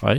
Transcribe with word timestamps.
Hej. 0.00 0.18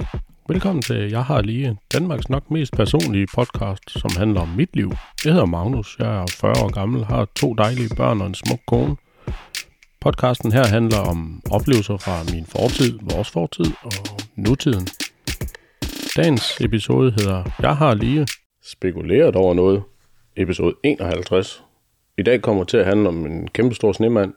Velkommen 0.49 0.81
til 0.81 1.09
Jeg 1.11 1.23
har 1.23 1.41
lige 1.41 1.77
Danmarks 1.93 2.29
nok 2.29 2.51
mest 2.51 2.73
personlige 2.73 3.27
podcast, 3.35 3.99
som 3.99 4.11
handler 4.17 4.41
om 4.41 4.47
mit 4.47 4.75
liv. 4.75 4.91
Jeg 5.25 5.33
hedder 5.33 5.45
Magnus, 5.45 5.95
jeg 5.99 6.21
er 6.21 6.25
40 6.41 6.51
år 6.63 6.71
gammel, 6.73 7.05
har 7.05 7.25
to 7.35 7.53
dejlige 7.53 7.95
børn 7.95 8.21
og 8.21 8.27
en 8.27 8.35
smuk 8.35 8.59
kone. 8.67 8.95
Podcasten 10.01 10.51
her 10.51 10.67
handler 10.67 10.99
om 10.99 11.41
oplevelser 11.51 11.97
fra 11.97 12.33
min 12.33 12.45
fortid, 12.45 12.99
vores 13.01 13.29
fortid 13.29 13.65
og 13.83 13.91
nutiden. 14.35 14.87
Dagens 16.17 16.61
episode 16.61 17.11
hedder 17.11 17.43
Jeg 17.61 17.77
har 17.77 17.93
lige 17.93 18.27
spekuleret 18.63 19.35
over 19.35 19.53
noget. 19.53 19.83
Episode 20.35 20.75
51. 20.83 21.63
I 22.17 22.23
dag 22.23 22.41
kommer 22.41 22.63
til 22.63 22.77
at 22.77 22.85
handle 22.85 23.07
om 23.07 23.25
en 23.25 23.47
kæmpe 23.47 23.75
stor 23.75 23.91
snemand, 23.91 24.33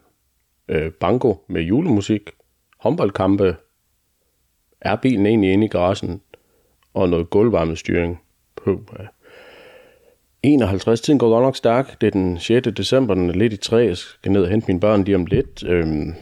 øh, 0.69 0.93
banko 0.93 1.45
med 1.49 1.63
julemusik, 1.63 2.31
håndboldkampe, 2.81 3.57
er 4.85 4.97
bilen 4.97 5.27
egentlig 5.27 5.53
inde 5.53 5.65
i 5.65 5.69
garagen, 5.69 6.21
og 6.95 7.09
noget 7.09 7.31
gulvvarmestyring. 7.31 8.21
Puh, 8.57 8.79
ja. 8.99 9.05
51, 10.43 11.01
tiden 11.01 11.19
går 11.19 11.29
godt 11.31 11.43
nok 11.43 11.57
stærk. 11.57 12.01
Det 12.01 12.07
er 12.07 12.11
den 12.11 12.39
6. 12.39 12.69
december, 12.77 13.15
den 13.15 13.31
er 13.31 13.35
lidt 13.35 13.53
i 13.53 13.57
træ. 13.57 13.87
Jeg 13.87 13.97
skal 13.97 14.33
ned 14.33 14.43
og 14.43 14.49
hente 14.49 14.67
mine 14.67 14.81
børn 14.81 15.05
lige 15.05 15.17
om 15.17 15.27
lidt. 15.27 15.65
Øhm, 15.67 16.15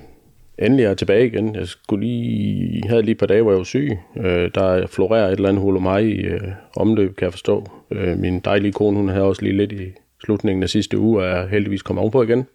endelig 0.58 0.84
er 0.84 0.88
jeg 0.88 0.98
tilbage 0.98 1.26
igen. 1.26 1.54
Jeg 1.54 1.66
skulle 1.66 2.06
lige, 2.06 2.88
havde 2.88 3.02
lige 3.02 3.12
et 3.12 3.18
par 3.18 3.26
dage, 3.26 3.42
hvor 3.42 3.50
jeg 3.50 3.58
var 3.58 3.64
syg. 3.64 3.98
Øh, 4.16 4.50
der 4.54 4.86
florerer 4.86 5.26
et 5.26 5.32
eller 5.32 5.48
andet 5.48 5.62
hul 5.62 5.80
mig 5.80 6.04
i 6.04 6.20
øh, 6.20 6.40
omløb, 6.76 7.16
kan 7.16 7.24
jeg 7.24 7.32
forstå. 7.32 7.66
Øh, 7.90 8.18
min 8.18 8.40
dejlige 8.40 8.72
kone, 8.72 8.96
hun 8.96 9.08
havde 9.08 9.24
også 9.24 9.42
lige 9.42 9.56
lidt 9.56 9.72
i 9.72 9.92
slutningen 10.24 10.62
af 10.62 10.68
sidste 10.68 10.98
uge, 10.98 11.22
og 11.22 11.28
er 11.28 11.46
heldigvis 11.46 11.82
kommet 11.82 12.00
ovenpå 12.00 12.22
igen. 12.22 12.46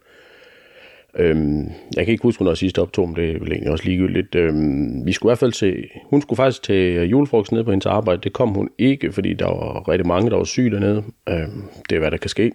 Øhm, 1.18 1.70
jeg 1.96 2.04
kan 2.04 2.12
ikke 2.12 2.22
huske, 2.22 2.38
hvornår 2.38 2.54
sidste 2.54 2.82
optog, 2.82 3.08
men 3.08 3.16
det 3.16 3.30
er 3.30 3.38
vel 3.38 3.52
egentlig 3.52 3.70
også 3.70 3.84
ligegyldigt. 3.84 4.34
Øhm, 4.34 5.06
vi 5.06 5.12
skulle 5.12 5.28
i 5.28 5.30
hvert 5.30 5.38
fald 5.38 5.52
til, 5.52 5.84
hun 6.04 6.22
skulle 6.22 6.36
faktisk 6.36 6.62
til 6.62 7.08
julefrokost 7.08 7.52
nede 7.52 7.64
på 7.64 7.70
hendes 7.70 7.86
arbejde. 7.86 8.20
Det 8.20 8.32
kom 8.32 8.48
hun 8.48 8.68
ikke, 8.78 9.12
fordi 9.12 9.34
der 9.34 9.46
var 9.46 9.88
rigtig 9.88 10.06
mange, 10.06 10.30
der 10.30 10.36
var 10.36 10.44
syge 10.44 10.70
dernede. 10.70 11.04
Øhm, 11.28 11.62
det 11.90 11.96
er, 11.96 12.00
hvad 12.00 12.10
der 12.10 12.16
kan 12.16 12.30
ske. 12.30 12.52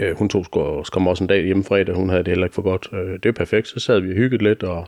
Øh, 0.00 0.16
hun 0.18 0.28
tog 0.28 0.44
sgu 0.44 0.82
kom 0.92 1.06
også 1.06 1.24
en 1.24 1.28
dag 1.28 1.44
hjemme 1.44 1.64
fredag, 1.64 1.94
hun 1.94 2.08
havde 2.08 2.22
det 2.22 2.28
heller 2.28 2.46
ikke 2.46 2.54
for 2.54 2.62
godt. 2.62 2.88
Øh, 2.92 3.12
det 3.22 3.26
er 3.26 3.32
perfekt, 3.32 3.68
så 3.68 3.80
sad 3.80 4.00
vi 4.00 4.10
og 4.10 4.16
hyggede 4.16 4.44
lidt, 4.44 4.62
og 4.62 4.86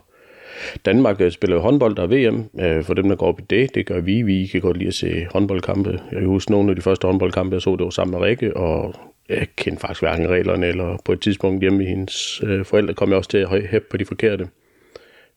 Danmark 0.85 1.21
øh, 1.21 1.31
spiller 1.31 1.59
håndbold, 1.59 1.95
der 1.95 2.03
er 2.03 2.31
VM. 2.31 2.43
Øh, 2.59 2.83
for 2.83 2.93
dem, 2.93 3.09
der 3.09 3.15
går 3.15 3.27
op 3.27 3.39
i 3.39 3.43
det, 3.49 3.75
det 3.75 3.85
gør 3.85 4.01
vi. 4.01 4.21
Vi 4.21 4.45
kan 4.45 4.61
godt 4.61 4.77
lide 4.77 4.87
at 4.87 4.93
se 4.93 5.27
håndboldkampe. 5.33 5.89
Jeg 6.11 6.19
kan 6.19 6.27
huske 6.27 6.51
nogle 6.51 6.69
af 6.69 6.75
de 6.75 6.81
første 6.81 7.07
håndboldkampe, 7.07 7.53
jeg 7.53 7.61
så, 7.61 7.75
det 7.75 7.83
var 7.83 7.89
sammen 7.89 8.19
med 8.19 8.27
Rikke, 8.27 8.57
og 8.57 8.95
jeg 9.29 9.47
kendte 9.55 9.81
faktisk 9.81 10.01
hverken 10.01 10.29
reglerne, 10.29 10.67
eller 10.67 10.97
på 11.05 11.11
et 11.11 11.21
tidspunkt 11.21 11.61
hjemme 11.61 11.83
i 11.83 11.87
hendes 11.87 12.41
øh, 12.43 12.65
forældre 12.65 12.93
kom 12.93 13.09
jeg 13.09 13.17
også 13.17 13.29
til 13.29 13.37
at 13.37 13.67
hæppe 13.67 13.87
på 13.89 13.97
de 13.97 14.05
forkerte. 14.05 14.47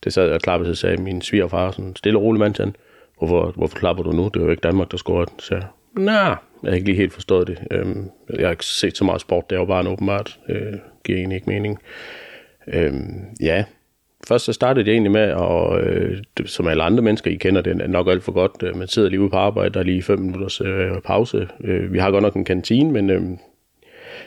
Det 0.04 0.12
sad 0.12 0.30
jeg 0.30 0.40
klappede 0.40 0.74
så 0.74 0.80
sagde 0.80 1.02
min 1.02 1.22
svigerfar, 1.22 1.70
sådan 1.70 1.96
stille 1.96 2.18
og 2.18 2.22
rolig 2.22 2.40
mand 2.40 2.54
til 2.54 2.74
hvorfor, 3.18 3.52
hvorfor 3.56 3.78
klapper 3.78 4.02
du 4.02 4.12
nu? 4.12 4.30
Det 4.34 4.40
var 4.40 4.46
jo 4.46 4.50
ikke 4.50 4.60
Danmark, 4.60 4.90
der 4.90 4.96
scorede. 4.96 5.30
Så 5.38 5.54
jeg, 5.54 5.64
nah, 5.96 6.36
jeg 6.62 6.70
har 6.70 6.74
ikke 6.74 6.86
lige 6.86 6.96
helt 6.96 7.12
forstået 7.12 7.46
det. 7.46 7.58
Øhm, 7.70 8.10
jeg 8.38 8.46
har 8.46 8.50
ikke 8.50 8.64
set 8.64 8.96
så 8.96 9.04
meget 9.04 9.20
sport, 9.20 9.50
det 9.50 9.56
er 9.56 9.60
jo 9.60 9.66
bare 9.66 9.80
en 9.80 9.86
åbenbart. 9.86 10.38
Øh, 10.48 10.72
giver 11.04 11.18
egentlig 11.18 11.36
ikke 11.36 11.50
mening. 11.50 11.78
Øhm, 12.68 13.20
ja, 13.40 13.64
først 14.28 14.44
så 14.44 14.52
startede 14.52 14.86
jeg 14.86 14.92
egentlig 14.92 15.12
med, 15.12 15.32
og 15.32 15.80
øh, 15.80 16.22
som 16.46 16.68
alle 16.68 16.82
andre 16.82 17.02
mennesker, 17.02 17.30
I 17.30 17.34
kender 17.34 17.60
det 17.60 17.90
nok 17.90 18.08
alt 18.08 18.22
for 18.22 18.32
godt, 18.32 18.62
øh, 18.62 18.76
man 18.76 18.88
sidder 18.88 19.08
lige 19.08 19.20
ude 19.20 19.30
på 19.30 19.36
arbejde, 19.36 19.74
der 19.74 19.80
er 19.80 19.84
lige 19.84 20.02
fem 20.02 20.18
minutters 20.18 20.60
øh, 20.60 20.90
pause. 21.04 21.48
Øh, 21.64 21.92
vi 21.92 21.98
har 21.98 22.10
godt 22.10 22.22
nok 22.22 22.34
en 22.34 22.44
kantine, 22.44 22.92
men 22.92 23.10
øh, 23.10 23.22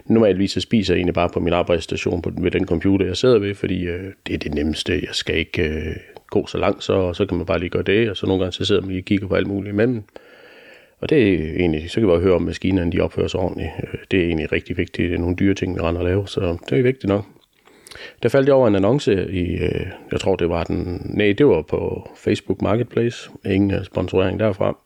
Normalvis 0.06 0.52
så 0.52 0.62
spiser 0.62 0.94
jeg 0.94 0.98
egentlig 0.98 1.14
bare 1.14 1.30
på 1.30 1.40
min 1.40 1.54
arbejdsstation 1.54 2.22
på, 2.22 2.32
ved 2.38 2.52
den 2.52 2.66
computer, 2.66 3.06
jeg 3.06 3.18
sidder 3.18 3.40
ved, 3.40 3.56
fordi 3.56 3.84
øh, 3.86 4.14
det 4.28 4.34
er 4.34 4.38
det 4.38 4.54
nemmeste. 4.54 4.94
Jeg 4.94 5.10
skal 5.12 5.38
ikke 5.38 5.64
øh, 5.64 5.96
gå 6.28 6.48
så 6.48 6.58
langt, 6.58 6.84
så, 6.84 7.14
så 7.14 7.26
kan 7.26 7.38
man 7.38 7.46
bare 7.46 7.60
lige 7.60 7.70
gøre 7.70 7.84
det, 7.84 8.10
og 8.10 8.18
så 8.18 8.26
nogle 8.26 8.40
gange 8.44 8.54
så 8.54 8.66
sidder 8.66 8.82
man 8.82 8.90
lige 8.90 9.02
og 9.02 9.06
kigger 9.06 9.28
på 9.28 9.36
alt 9.36 9.48
muligt 9.48 9.74
imellem. 9.74 10.04
Og 11.00 11.10
det 11.10 11.34
er 11.34 11.56
egentlig, 11.56 11.90
så 11.90 11.96
kan 11.96 12.04
vi 12.04 12.12
bare 12.12 12.22
høre, 12.22 12.36
om 12.36 12.42
maskinerne 12.42 12.92
de 12.92 13.00
opfører 13.00 13.28
sig 13.28 13.40
ordentligt. 13.40 13.70
Øh, 13.84 14.00
det 14.12 14.20
er 14.20 14.26
egentlig 14.26 14.52
rigtig 14.52 14.78
vigtigt. 14.78 15.10
Det 15.10 15.16
er 15.16 15.20
nogle 15.20 15.36
dyre 15.36 15.54
ting, 15.54 15.76
vi 15.76 15.80
render 15.80 16.02
og 16.02 16.08
laver, 16.08 16.26
så 16.26 16.58
det 16.70 16.80
er 16.80 16.84
vigtigt 16.84 17.10
nok. 17.10 17.26
Der 18.24 18.30
faldt 18.30 18.48
jeg 18.48 18.56
over 18.56 18.68
en 18.68 18.76
annonce 18.76 19.32
i, 19.32 19.56
øh, 19.56 19.86
jeg 20.12 20.20
tror 20.20 20.36
det 20.36 20.50
var 20.50 20.64
den, 20.64 21.02
nej, 21.14 21.34
det 21.38 21.48
var 21.48 21.62
på 21.62 22.10
Facebook 22.16 22.62
Marketplace. 22.62 23.30
Ingen 23.46 23.84
sponsorering 23.84 24.40
derfra 24.40 24.78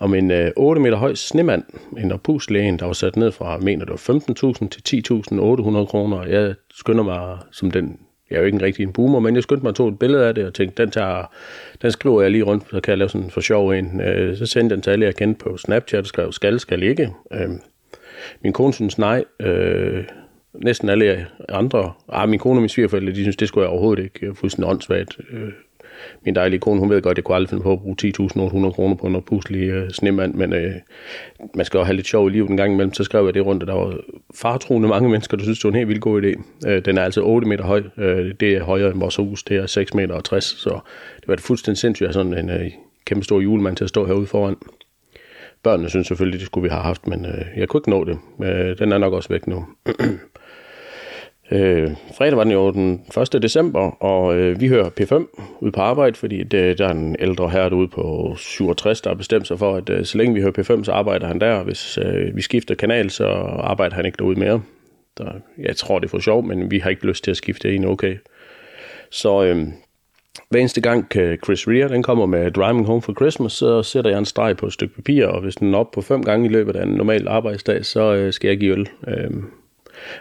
om 0.00 0.14
en 0.14 0.30
øh, 0.30 0.50
8 0.56 0.82
meter 0.82 0.96
høj 0.96 1.14
snemand, 1.14 1.64
en 1.98 2.12
opuslægen, 2.12 2.78
der 2.78 2.86
var 2.86 2.92
sat 2.92 3.16
ned 3.16 3.32
fra, 3.32 3.58
mener 3.58 3.84
det 3.84 3.92
var 3.92 4.52
15.000 4.62 4.68
til 4.68 5.02
10.800 5.10 5.86
kroner. 5.86 6.26
Jeg 6.26 6.54
skynder 6.74 7.04
mig, 7.04 7.38
som 7.50 7.70
den, 7.70 7.98
jeg 8.30 8.36
er 8.36 8.40
jo 8.40 8.46
ikke 8.46 8.56
en 8.56 8.62
rigtig 8.62 8.82
en 8.82 8.92
boomer, 8.92 9.20
men 9.20 9.34
jeg 9.34 9.42
skyndte 9.42 9.62
mig 9.62 9.70
at 9.70 9.74
tog 9.74 9.88
et 9.88 9.98
billede 9.98 10.26
af 10.26 10.34
det, 10.34 10.46
og 10.46 10.54
tænkte, 10.54 10.82
den, 10.82 10.90
tager, 10.90 11.32
den 11.82 11.90
skriver 11.90 12.22
jeg 12.22 12.30
lige 12.30 12.44
rundt, 12.44 12.64
så 12.70 12.80
kan 12.80 12.90
jeg 12.90 12.98
lave 12.98 13.08
sådan 13.08 13.30
for 13.30 13.40
sjov 13.40 13.70
en. 13.70 14.00
Øh, 14.00 14.36
så 14.36 14.46
sendte 14.46 14.74
den 14.74 14.82
til 14.82 14.90
alle, 14.90 15.04
jeg 15.04 15.14
kendte 15.14 15.44
på 15.44 15.56
Snapchat, 15.56 16.00
og 16.00 16.06
skrev, 16.06 16.32
skal, 16.32 16.60
skal 16.60 16.82
ikke. 16.82 17.10
Øh, 17.32 17.50
min 18.42 18.52
kone 18.52 18.72
synes 18.72 18.98
nej, 18.98 19.24
øh, 19.40 20.04
næsten 20.54 20.88
alle 20.88 21.26
andre, 21.48 21.92
ah, 22.08 22.28
min 22.28 22.38
kone 22.38 22.58
og 22.58 22.62
min 22.62 22.68
svigerforældre, 22.68 23.12
de 23.12 23.22
synes, 23.22 23.36
det 23.36 23.48
skulle 23.48 23.62
jeg 23.62 23.70
overhovedet 23.70 24.02
ikke, 24.02 24.34
fuldstændig 24.34 24.70
åndssvagt. 24.70 25.18
Øh, 25.30 25.52
min 26.24 26.34
dejlige 26.34 26.60
kone, 26.60 26.80
hun 26.80 26.90
ved 26.90 27.02
godt, 27.02 27.12
at 27.12 27.16
jeg 27.16 27.24
kunne 27.24 27.34
aldrig 27.34 27.50
finde 27.50 27.62
på 27.62 27.72
at 27.72 27.80
bruge 27.80 27.96
10.800 28.02 28.70
kroner 28.70 28.94
på 28.94 29.06
en 29.06 29.22
puslig 29.22 29.62
øh, 29.62 29.90
snemand, 29.90 30.34
men 30.34 30.52
øh, 30.52 30.74
man 31.54 31.66
skal 31.66 31.78
jo 31.78 31.84
have 31.84 31.96
lidt 31.96 32.06
sjov 32.06 32.28
i 32.28 32.30
livet 32.30 32.50
en 32.50 32.56
gang 32.56 32.72
imellem. 32.72 32.94
Så 32.94 33.04
skrev 33.04 33.24
jeg 33.24 33.34
det 33.34 33.46
rundt, 33.46 33.62
at 33.62 33.66
der 33.66 33.74
var 33.74 33.96
fartroende 34.34 34.88
mange 34.88 35.08
mennesker, 35.08 35.36
der 35.36 35.44
synes, 35.44 35.58
det 35.58 35.64
var 35.64 35.70
en 35.70 35.76
helt 35.76 35.88
vildt 35.88 36.02
god 36.02 36.22
idé. 36.22 36.42
Øh, 36.68 36.84
den 36.84 36.98
er 36.98 37.02
altså 37.02 37.22
8 37.22 37.48
meter 37.48 37.64
høj. 37.64 37.82
Øh, 37.98 38.34
det 38.40 38.52
er 38.52 38.62
højere 38.62 38.90
end 38.90 39.00
vores 39.00 39.16
hus. 39.16 39.42
Det 39.42 39.56
er 39.56 39.66
6 39.66 39.94
meter 39.94 40.14
og 40.14 40.24
60, 40.24 40.44
så 40.44 40.70
det 41.20 41.28
var 41.28 41.34
det 41.34 41.44
fuldstændig 41.44 41.78
sindssygt 41.78 42.08
at 42.08 42.14
sådan 42.14 42.38
en 42.38 42.50
øh, 42.50 42.70
kæmpe 43.04 43.24
stor 43.24 43.40
julemand 43.40 43.76
til 43.76 43.84
at 43.84 43.88
stå 43.88 44.06
herude 44.06 44.26
foran. 44.26 44.56
Børnene 45.62 45.88
synes 45.88 46.06
selvfølgelig, 46.06 46.40
det 46.40 46.46
skulle 46.46 46.62
vi 46.62 46.68
have 46.68 46.82
haft, 46.82 47.06
men 47.06 47.26
øh, 47.26 47.44
jeg 47.56 47.68
kunne 47.68 47.78
ikke 47.78 47.90
nå 47.90 48.04
det. 48.04 48.18
Øh, 48.44 48.78
den 48.78 48.92
er 48.92 48.98
nok 48.98 49.12
også 49.12 49.28
væk 49.28 49.46
nu. 49.46 49.64
Øh, 51.50 51.90
fredag 52.18 52.36
var 52.36 52.44
den 52.44 52.52
jo 52.52 52.70
den 52.70 53.02
1. 53.34 53.42
december, 53.42 54.02
og 54.02 54.36
øh, 54.36 54.60
vi 54.60 54.68
hører 54.68 54.90
P5 55.00 55.14
ud 55.60 55.70
på 55.70 55.80
arbejde, 55.80 56.16
fordi 56.16 56.42
det, 56.42 56.78
der 56.78 56.86
er 56.88 56.92
en 56.92 57.16
ældre 57.18 57.50
herre 57.50 57.70
derude 57.70 57.88
på 57.88 58.34
67, 58.38 59.00
der 59.00 59.10
har 59.10 59.14
bestemt 59.14 59.46
sig 59.46 59.58
for, 59.58 59.76
at 59.76 59.90
øh, 59.90 60.04
så 60.04 60.18
længe 60.18 60.34
vi 60.34 60.40
hører 60.40 60.52
P5, 60.58 60.84
så 60.84 60.92
arbejder 60.92 61.26
han 61.26 61.40
der. 61.40 61.62
Hvis 61.62 61.98
øh, 61.98 62.36
vi 62.36 62.42
skifter 62.42 62.74
kanal, 62.74 63.10
så 63.10 63.26
arbejder 63.58 63.96
han 63.96 64.06
ikke 64.06 64.16
derude 64.16 64.38
mere. 64.38 64.62
Der, 65.18 65.32
jeg 65.58 65.76
tror, 65.76 65.98
det 65.98 66.06
er 66.06 66.10
for 66.10 66.18
sjov, 66.18 66.44
men 66.44 66.70
vi 66.70 66.78
har 66.78 66.90
ikke 66.90 67.06
lyst 67.06 67.24
til 67.24 67.30
at 67.30 67.36
skifte 67.36 67.74
en 67.74 67.84
okay. 67.84 68.16
Så 69.10 69.44
øh, 69.44 69.66
hver 70.50 70.60
eneste 70.60 70.80
gang 70.80 71.16
øh, 71.16 71.38
Chris 71.44 71.68
Rea 71.68 71.88
den 71.88 72.02
kommer 72.02 72.26
med 72.26 72.50
Driving 72.50 72.86
Home 72.86 73.02
for 73.02 73.12
Christmas, 73.12 73.52
så 73.52 73.82
sætter 73.82 74.10
jeg 74.10 74.18
en 74.18 74.24
streg 74.24 74.56
på 74.56 74.66
et 74.66 74.72
stykke 74.72 74.94
papir, 74.94 75.26
og 75.26 75.40
hvis 75.40 75.56
den 75.56 75.74
er 75.74 75.78
op 75.78 75.90
på 75.90 76.00
fem 76.00 76.24
gange 76.24 76.46
i 76.46 76.52
løbet 76.52 76.76
af 76.76 76.82
en 76.82 76.92
normal 76.94 77.28
arbejdsdag, 77.28 77.84
så 77.84 78.14
øh, 78.14 78.32
skal 78.32 78.48
jeg 78.48 78.58
give 78.58 78.72
øl. 78.72 78.88
Øh, 79.08 79.30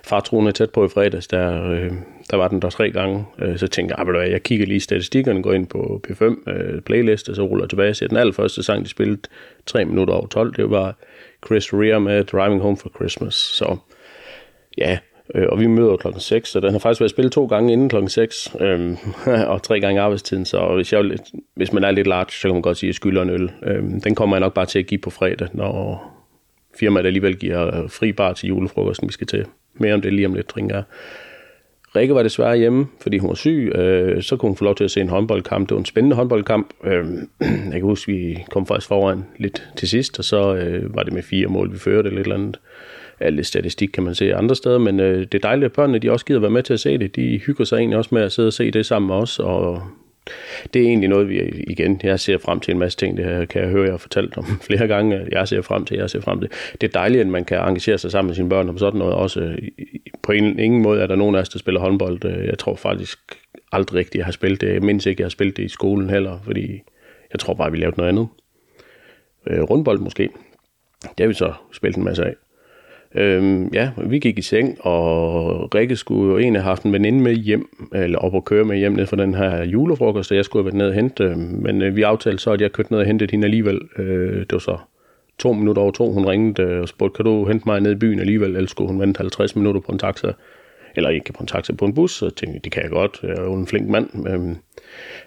fartroen 0.04 0.54
tæt 0.54 0.70
på 0.70 0.86
i 0.86 0.90
fredags, 0.90 1.28
der, 1.28 1.72
øh, 1.72 1.92
der 2.32 2.38
var 2.38 2.48
den 2.48 2.62
der 2.62 2.70
tre 2.70 2.92
gange. 2.92 3.26
Øh, 3.40 3.58
så 3.58 3.68
tænkte 3.68 3.96
jeg, 3.98 4.16
ah, 4.16 4.32
jeg 4.32 4.44
kigger 4.44 4.66
lige 4.66 4.80
statistikkerne, 4.80 5.44
går 5.44 5.54
ind 5.54 5.68
på 5.68 6.02
P5 6.08 6.52
øh, 6.52 6.82
playlist, 6.82 7.30
og 7.30 7.36
så 7.36 7.42
ruller 7.44 7.64
jeg 7.64 7.70
tilbage 7.70 7.94
Så 7.94 8.08
den 8.08 8.18
allerførste 8.18 8.64
sang, 8.64 8.84
de 8.84 8.90
spillede 8.90 9.22
3 9.66 9.86
minutter 9.86 10.14
over 10.14 10.28
12. 10.28 10.56
Det 10.56 10.70
var 10.70 10.96
Chris 11.46 11.74
Rea 11.74 12.00
med 12.00 12.24
Driving 12.24 12.62
Home 12.62 12.78
for 12.78 12.92
Christmas. 12.96 13.34
Så 13.34 13.78
ja, 14.78 14.98
øh, 15.36 15.48
og 15.50 15.60
vi 15.60 15.68
møder 15.68 15.98
klokken 15.98 16.22
6, 16.22 16.50
så 16.50 16.60
den 16.60 16.72
har 16.72 16.80
faktisk 16.80 17.02
været 17.02 17.12
spillet 17.12 17.32
to 17.32 17.46
gange 17.46 17.74
inden 17.74 17.90
klokken 17.90 18.10
6, 18.10 18.56
øh, 18.60 18.98
og 19.54 19.64
tre 19.64 19.80
gange 19.80 20.02
arbejdstiden, 20.02 20.46
så 20.46 20.76
hvis, 20.76 20.94
jeg, 20.94 21.04
hvis 21.56 21.74
man 21.74 21.84
er 21.84 21.92
lidt 21.92 22.08
large, 22.08 22.32
så 22.32 22.42
kan 22.42 22.54
man 22.54 22.62
godt 22.62 22.78
sige, 22.78 22.88
at 22.88 22.90
jeg 22.90 22.96
skylder 22.96 23.22
en 23.22 23.30
øl. 23.30 23.52
Øh, 23.64 23.84
den 24.04 24.16
kommer 24.16 24.36
jeg 24.36 24.42
nok 24.42 24.54
bare 24.54 24.66
til 24.66 24.80
at 24.80 24.88
give 24.88 25.00
på 25.00 25.10
fredag, 25.10 25.48
når 25.54 26.04
firmaet 26.80 27.06
alligevel 27.06 27.36
giver 27.36 27.84
øh, 27.84 27.90
fri 27.90 28.12
bar 28.12 28.34
til 28.34 28.48
julefrokosten, 28.50 29.08
vi 29.08 29.14
skal 29.14 29.28
til. 29.28 29.46
Mere 29.74 29.94
om 29.94 30.02
det 30.02 30.14
lige 30.14 30.28
om 30.28 30.34
lidt, 30.34 30.54
tænker 30.56 30.76
jeg. 30.76 30.84
Rikke 31.96 32.16
var 32.16 32.24
desværre 32.24 32.58
hjemme, 32.58 32.88
fordi 33.02 33.18
hun 33.18 33.28
var 33.28 33.36
syg. 33.36 33.72
Øh, 33.76 34.22
så 34.22 34.38
kunne 34.38 34.50
hun 34.50 34.58
få 34.58 34.64
lov 34.64 34.76
til 34.76 34.84
at 34.84 34.92
se 34.92 35.02
en 35.02 35.10
håndboldkamp. 35.10 35.70
Det 35.70 35.76
var 35.76 35.80
en 35.80 35.86
spændende 35.86 36.16
håndboldkamp. 36.16 36.74
Øh, 36.84 37.06
jeg 37.42 37.72
kan 37.72 37.82
huske, 37.82 38.12
vi 38.12 38.38
kom 38.52 38.66
faktisk 38.66 38.88
foran 38.88 39.26
lidt 39.38 39.70
til 39.78 39.90
sidst, 39.90 40.20
og 40.20 40.26
så 40.26 40.56
øh, 40.56 40.96
var 40.96 41.04
det 41.04 41.14
med 41.14 41.24
fire 41.24 41.48
mål, 41.48 41.74
vi 41.74 41.78
førte 41.78 42.08
eller 42.08 42.20
et 42.20 42.24
eller 42.24 42.36
andet. 42.36 42.60
Alt 43.20 43.46
statistik 43.46 43.90
kan 43.90 44.04
man 44.04 44.16
se 44.16 44.36
andre 44.36 44.56
steder, 44.56 44.78
men 44.78 45.00
øh, 45.00 45.20
det 45.20 45.34
er 45.34 45.40
dejligt, 45.40 45.66
at 45.66 45.74
børnene 45.74 46.00
de 46.00 46.12
også 46.12 46.26
gider 46.26 46.40
være 46.40 46.52
med 46.52 46.64
til 46.64 46.74
at 46.74 46.80
se 46.80 46.98
det. 46.98 47.16
De 47.16 47.42
hygger 47.46 47.66
sig 47.66 47.78
egentlig 47.78 47.98
også 47.98 48.16
med 48.16 48.22
at 48.22 48.32
sidde 48.32 48.48
og 48.48 48.54
se 48.54 48.72
det 48.72 48.86
sammen 48.86 49.08
med 49.08 49.16
os, 49.16 49.40
og 49.40 49.84
det 50.74 50.82
er 50.82 50.86
egentlig 50.86 51.10
noget, 51.10 51.30
vi 51.30 51.64
igen, 51.68 52.02
jeg 52.04 52.20
ser 52.20 52.38
frem 52.38 52.60
til 52.60 52.72
en 52.72 52.80
masse 52.80 52.98
ting, 52.98 53.18
det 53.18 53.26
her 53.26 53.46
kan 53.46 53.62
jeg 53.62 53.70
høre, 53.70 53.84
jeg 53.84 53.94
har 53.94 53.98
fortalt 53.98 54.38
om 54.38 54.46
flere 54.68 54.88
gange, 54.88 55.28
jeg 55.32 55.48
ser 55.48 55.62
frem 55.62 55.86
til, 55.86 55.98
jeg 55.98 56.10
ser 56.10 56.22
frem 56.22 56.40
til. 56.40 56.50
Det 56.82 56.88
er 56.88 56.92
dejligt, 56.92 57.22
at 57.22 57.28
man 57.28 57.46
kan 57.46 57.58
engagere 57.58 57.98
sig 57.98 58.12
sammen 58.12 58.28
med 58.28 58.36
sine 58.36 58.50
børn 58.50 58.70
om 58.70 58.78
sådan 58.78 59.00
noget 59.00 59.14
også. 59.14 59.56
På 60.24 60.32
en, 60.32 60.60
ingen 60.60 60.82
måde 60.82 61.02
er 61.02 61.08
der 61.08 61.16
nogen 61.16 61.36
af 61.36 61.40
os, 61.40 61.50
der 61.50 61.60
spiller 61.60 61.82
håndbold. 61.82 62.26
Øh, 62.26 62.46
jeg 62.46 62.58
tror 62.60 62.76
faktisk 62.76 63.20
aldrig 63.72 64.00
rigtigt, 64.00 64.16
jeg 64.16 64.26
har 64.26 64.32
spillet 64.32 64.62
det. 64.62 64.74
Jeg 64.74 64.82
mindst 64.82 65.06
ikke, 65.08 65.22
jeg 65.22 65.26
har 65.26 65.30
spillet 65.30 65.58
det 65.58 65.64
i 65.64 65.70
skolen 65.70 66.10
heller, 66.10 66.40
fordi 66.44 66.82
jeg 67.32 67.40
tror 67.40 67.54
bare, 67.54 67.72
vi 67.72 67.78
lavede 67.78 67.98
noget 67.98 68.10
andet. 68.10 68.28
Øh, 69.48 69.62
rundbold 69.62 70.00
måske. 70.00 70.30
Det 71.02 71.20
har 71.20 71.28
vi 71.28 71.34
så 71.34 71.54
spillet 71.72 71.98
en 71.98 72.04
masse 72.04 72.26
af. 72.26 72.34
Øhm, 73.16 73.68
ja, 73.74 73.92
vi 73.98 74.20
gik 74.20 74.38
i 74.38 74.42
seng, 74.42 74.78
og 74.80 75.76
Rikke 75.76 75.96
skulle 75.96 76.32
jo 76.32 76.38
egentlig 76.38 76.62
have 76.62 76.70
haft 76.70 76.84
en 76.84 76.94
veninde 76.94 77.20
med 77.20 77.34
hjem, 77.34 77.88
eller 77.94 78.20
op 78.20 78.34
og 78.34 78.46
køre 78.46 78.66
med 78.66 78.78
hjem 78.78 78.92
ned 78.92 79.06
for 79.06 79.16
den 79.16 79.34
her 79.34 79.64
julefrokost, 79.64 80.32
og 80.32 80.38
jeg 80.38 80.46
skulle 80.46 80.64
have 80.64 80.66
været 80.66 80.78
ned 80.78 80.88
og 80.88 80.94
hente, 80.94 81.24
øhm, 81.24 81.60
men 81.62 81.82
øh, 81.82 81.96
vi 81.96 82.02
aftalte 82.02 82.44
så, 82.44 82.52
at 82.52 82.62
jeg 82.62 82.72
kørte 82.72 82.92
ned 82.92 83.00
og 83.00 83.06
hentede 83.06 83.32
hende 83.32 83.46
alligevel. 83.46 83.80
Øh, 83.98 84.40
det 84.40 84.52
var 84.52 84.60
så 84.60 84.78
to 85.40 85.54
minutter 85.54 85.82
over 85.82 85.92
to, 85.92 86.12
hun 86.12 86.26
ringede 86.26 86.64
øh, 86.64 86.82
og 86.82 86.88
spurgte, 86.88 87.16
kan 87.16 87.26
du 87.26 87.46
hente 87.46 87.64
mig 87.66 87.82
ned 87.82 87.92
i 87.92 87.96
byen 87.96 88.20
alligevel, 88.20 88.56
eller 88.56 88.68
skulle 88.68 88.92
hun 88.92 89.00
vente 89.00 89.18
50 89.18 89.56
minutter 89.56 89.82
på 89.82 89.92
en 89.92 90.00
taxa, 90.00 90.32
eller 90.96 91.10
ikke 91.10 91.34
på 91.34 91.42
en 91.42 91.48
taxa, 91.48 91.74
på 91.74 91.86
en 91.86 91.94
bus, 91.94 92.12
så 92.12 92.26
jeg 92.26 92.36
tænkte 92.36 92.60
det 92.60 92.72
kan 92.72 92.84
jeg 92.84 92.92
godt, 92.92 93.20
jeg 93.24 93.30
er 93.30 93.44
jo 93.44 93.54
en 93.54 93.68
flink 93.68 93.90
mand. 93.90 94.28
Øhm, 94.30 94.50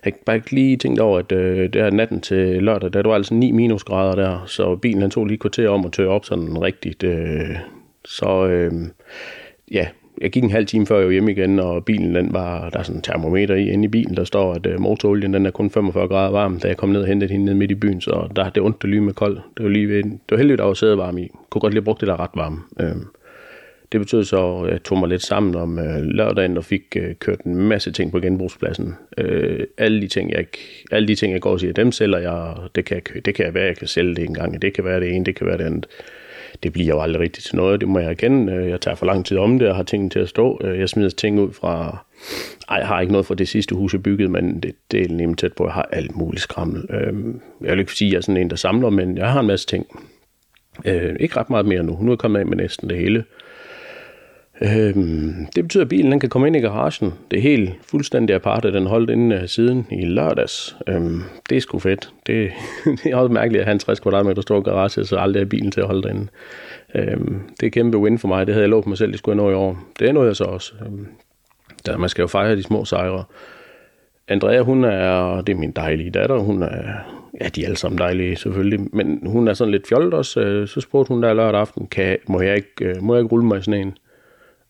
jeg 0.05 0.13
har 0.13 0.13
bare 0.27 0.37
ikke 0.37 0.51
lige 0.51 0.77
tænkt 0.77 1.01
over, 1.01 1.19
at 1.19 1.33
øh, 1.33 1.73
det 1.73 1.77
er 1.77 1.91
natten 1.91 2.21
til 2.21 2.63
lørdag, 2.63 2.93
der 2.93 3.03
var 3.09 3.15
altså 3.15 3.35
9 3.35 3.53
minusgrader 3.53 4.15
der, 4.15 4.45
så 4.47 4.77
bilen 4.77 5.01
han 5.01 5.11
tog 5.11 5.27
lige 5.27 5.39
kvarter 5.39 5.69
om 5.69 5.87
at 5.87 5.93
tørre 5.93 6.09
op 6.09 6.25
sådan 6.25 6.63
rigtigt. 6.63 7.03
Øh, 7.03 7.57
så 8.05 8.47
øh, 8.47 8.73
ja, 9.71 9.87
jeg 10.21 10.31
gik 10.31 10.45
en 10.45 10.51
halv 10.51 10.67
time 10.67 10.87
før 10.87 10.99
jeg 10.99 11.07
var 11.07 11.13
hjemme 11.13 11.33
igen, 11.33 11.59
og 11.59 11.85
bilen, 11.85 12.15
den 12.15 12.33
var, 12.33 12.71
der 12.71 12.79
er 12.79 12.83
sådan 12.83 12.99
en 12.99 13.03
termometer 13.03 13.55
i, 13.55 13.71
inde 13.71 13.85
i 13.85 13.89
bilen, 13.89 14.17
der 14.17 14.25
står, 14.25 14.55
at 14.55 14.67
øh, 14.67 14.81
motorolien, 14.81 15.35
den 15.35 15.47
er 15.47 15.51
kun 15.51 15.71
45 15.71 16.09
grader 16.09 16.31
varm, 16.31 16.61
da 16.61 16.69
jeg 16.69 16.77
kom 16.77 16.89
ned 16.89 17.01
og 17.01 17.07
hentede 17.07 17.33
hende 17.33 17.47
ned 17.47 17.55
midt 17.55 17.71
i 17.71 17.75
byen, 17.75 18.01
så 18.01 18.29
der, 18.37 18.51
det 18.51 18.63
ondt 18.63 18.77
at 18.85 18.91
lyde 18.91 19.01
med 19.01 19.15
kold. 19.15 19.37
Det 19.57 19.65
var, 19.65 19.71
lige 19.71 19.89
ved, 19.89 20.03
det 20.03 20.31
var 20.31 20.37
heldigt, 20.37 20.55
at 20.55 20.59
der 20.59 20.65
var 20.65 20.75
sædevarme 20.75 21.23
i. 21.23 21.31
Kunne 21.51 21.61
godt 21.61 21.75
lige 21.75 21.85
bruge 21.85 21.97
det 22.01 22.09
der 22.09 22.21
ret 22.21 22.31
varme. 22.35 22.59
Øh, 22.81 22.97
det 23.95 24.01
betød 24.01 24.25
så, 24.25 24.63
at 24.67 24.73
jeg 24.73 24.83
tog 24.83 24.99
mig 24.99 25.09
lidt 25.09 25.23
sammen 25.23 25.55
om 25.55 25.79
øh, 25.79 26.03
lørdagen 26.03 26.57
og 26.57 26.65
fik 26.65 26.83
øh, 26.97 27.15
kørt 27.15 27.41
en 27.41 27.55
masse 27.57 27.93
ting 27.93 28.13
på 28.13 28.21
genbrugspladsen. 28.21 28.95
Øh, 29.19 29.67
alle, 29.79 30.01
de 30.03 30.09
ting, 30.09 30.31
jeg, 30.31 30.47
alle 30.91 31.09
de 31.09 31.15
ting, 31.15 31.33
jeg 31.33 31.41
går 31.41 31.51
og 31.51 31.61
siger, 31.61 31.73
dem 31.73 31.93
sælger 31.93 32.19
jeg. 32.19 32.55
Det 32.75 32.85
kan, 32.85 33.01
jeg, 33.15 33.25
det 33.25 33.35
kan 33.35 33.55
være, 33.55 33.65
jeg 33.65 33.77
kan 33.77 33.87
sælge 33.89 34.15
det 34.15 34.25
en 34.25 34.35
gang. 34.35 34.63
Det 34.63 34.75
kan 34.75 34.85
være 34.85 35.01
det 35.01 35.15
ene, 35.15 35.25
det 35.25 35.35
kan 35.37 35.47
være 35.47 35.59
det 35.59 35.65
andet. 35.65 35.87
Det 36.63 36.73
bliver 36.73 36.89
jo 36.89 37.01
aldrig 37.01 37.23
rigtigt 37.23 37.47
til 37.47 37.57
noget, 37.57 37.81
det 37.81 37.89
må 37.89 37.99
jeg 37.99 38.11
erkende. 38.11 38.53
Øh, 38.53 38.69
jeg 38.69 38.81
tager 38.81 38.95
for 38.95 39.07
lang 39.07 39.27
tid 39.27 39.39
om 39.39 39.59
det 39.59 39.69
og 39.69 39.77
har 39.77 39.83
tingene 39.83 40.11
til 40.11 40.19
at 40.19 40.29
stå. 40.29 40.61
Øh, 40.65 40.79
jeg 40.79 40.89
smider 40.89 41.11
ting 41.11 41.41
ud 41.41 41.53
fra... 41.53 42.05
Ej, 42.69 42.77
jeg 42.77 42.87
har 42.87 43.01
ikke 43.01 43.13
noget 43.13 43.27
fra 43.27 43.35
det 43.35 43.49
sidste 43.49 43.75
hus, 43.75 43.93
jeg 43.93 44.03
byggede, 44.03 44.29
men 44.29 44.61
det, 44.61 44.75
det 44.91 45.03
er 45.03 45.15
nemlig 45.15 45.39
tæt 45.39 45.53
på, 45.53 45.65
at 45.65 45.69
jeg 45.69 45.75
har 45.75 45.89
alt 45.93 46.17
muligt 46.17 46.43
skrammel. 46.43 46.85
Øh, 46.91 47.15
jeg 47.61 47.71
vil 47.71 47.79
ikke 47.79 47.93
sige, 47.93 48.09
at 48.09 48.13
jeg 48.13 48.19
er 48.19 48.23
sådan 48.23 48.37
en, 48.37 48.51
der 48.51 48.57
samler, 48.57 48.91
men 48.91 49.19
jeg 49.19 49.33
har 49.33 49.41
en 49.41 49.47
masse 49.47 49.67
ting. 49.67 49.87
Ikke 51.21 51.37
ret 51.37 51.51
meget 51.51 51.67
mere 51.67 51.83
nu. 51.83 51.99
Nu 52.01 52.07
er 52.07 52.13
jeg 52.13 52.19
kommet 52.19 52.41
af 52.41 52.47
med 52.47 52.57
næsten 52.57 52.91
det 52.91 52.99
hele. 52.99 53.25
Øhm, 54.61 55.47
det 55.57 55.65
betyder, 55.65 55.85
at 55.85 55.89
bilen 55.89 56.13
den 56.13 56.21
kan 56.21 56.29
komme 56.29 56.47
ind 56.47 56.57
i 56.57 56.61
garagen. 56.61 57.15
Det 57.31 57.37
er 57.37 57.43
helt 57.43 57.71
fuldstændig 57.83 58.37
aparte. 58.37 58.73
Den 58.73 58.87
holdt 58.87 59.11
inde 59.11 59.37
øh, 59.37 59.49
siden 59.49 59.87
i 59.91 60.05
lørdags. 60.05 60.77
Øhm, 60.87 61.23
det 61.51 61.57
er 61.57 61.61
sgu 61.61 61.79
fedt. 61.79 62.13
Det, 62.27 62.51
det 63.05 63.13
er 63.13 63.17
også 63.17 63.33
mærkeligt 63.33 63.61
at 63.61 63.67
have 63.67 63.73
en 63.73 63.79
60 63.79 64.01
kvadratmeter 64.01 64.43
stor 64.43 64.61
garage, 64.61 65.05
så 65.05 65.17
aldrig 65.17 65.41
er 65.41 65.45
bilen 65.45 65.71
til 65.71 65.81
at 65.81 65.87
holde 65.87 66.03
derinde. 66.03 66.27
Øhm, 66.95 67.41
det 67.61 67.67
er 67.67 67.71
kæmpe 67.71 67.99
win 67.99 68.19
for 68.19 68.29
mig. 68.29 68.47
Det 68.47 68.55
havde 68.55 68.63
jeg 68.63 68.71
lovet 68.71 68.87
mig 68.87 68.99
selv, 68.99 69.11
det 69.11 69.19
skulle 69.19 69.37
jeg 69.37 69.45
nå 69.45 69.51
i 69.51 69.55
år. 69.55 69.79
Det 69.99 70.09
er 70.09 70.13
noget 70.13 70.27
jeg 70.27 70.37
så 70.37 70.45
også. 70.45 70.73
Øhm, 70.87 71.07
der, 71.87 71.97
man 71.97 72.09
skal 72.09 72.23
jo 72.23 72.27
fejre 72.27 72.57
de 72.57 72.63
små 72.63 72.85
sejre. 72.85 73.25
Andrea, 74.29 74.61
hun 74.61 74.85
er, 74.85 75.41
det 75.41 75.53
er 75.53 75.57
min 75.57 75.71
dejlige 75.71 76.11
datter, 76.11 76.39
hun 76.39 76.63
er, 76.63 76.83
ja, 77.41 77.49
de 77.49 77.63
er 77.63 77.67
alle 77.67 77.77
sammen 77.77 77.99
dejlige 77.99 78.37
selvfølgelig, 78.37 78.81
men 78.93 79.21
hun 79.27 79.49
er 79.49 79.55
sådan 79.55 79.73
lidt 79.73 79.89
fjollet 79.89 80.15
også. 80.15 80.41
Øh, 80.41 80.69
så 80.69 80.81
spurgte 80.81 81.09
hun 81.09 81.23
der 81.23 81.35
lørdag 81.35 81.61
aften, 81.61 81.87
kan, 81.87 82.19
må, 82.29 82.41
jeg 82.41 82.57
ikke, 82.57 82.85
øh, 82.85 83.03
må 83.03 83.15
jeg 83.15 83.23
ikke 83.23 83.33
rulle 83.33 83.47
mig 83.47 83.59
i 83.59 83.63
sådan 83.63 83.81
en? 83.81 83.97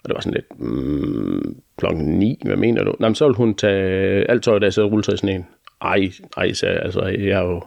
Og 0.04 0.08
det 0.08 0.14
var 0.14 0.20
sådan 0.20 0.34
lidt, 0.34 0.60
mm, 0.60 1.56
klokken 1.78 2.18
9, 2.18 2.40
hvad 2.44 2.56
mener 2.56 2.84
du? 2.84 2.94
Nej, 2.98 3.08
men 3.08 3.14
så 3.14 3.24
ville 3.24 3.36
hun 3.36 3.54
tage 3.54 4.30
alt 4.30 4.42
tøjet 4.42 4.64
af, 4.64 4.72
så 4.72 4.84
rulle 4.84 5.04
sig 5.04 5.14
i 5.14 5.16
sådan 5.16 5.36
en. 5.36 5.46
Ej, 5.82 6.08
ej, 6.36 6.52
så, 6.52 6.66
altså, 6.66 7.00
jeg 7.04 7.28
er 7.28 7.42
jo, 7.42 7.62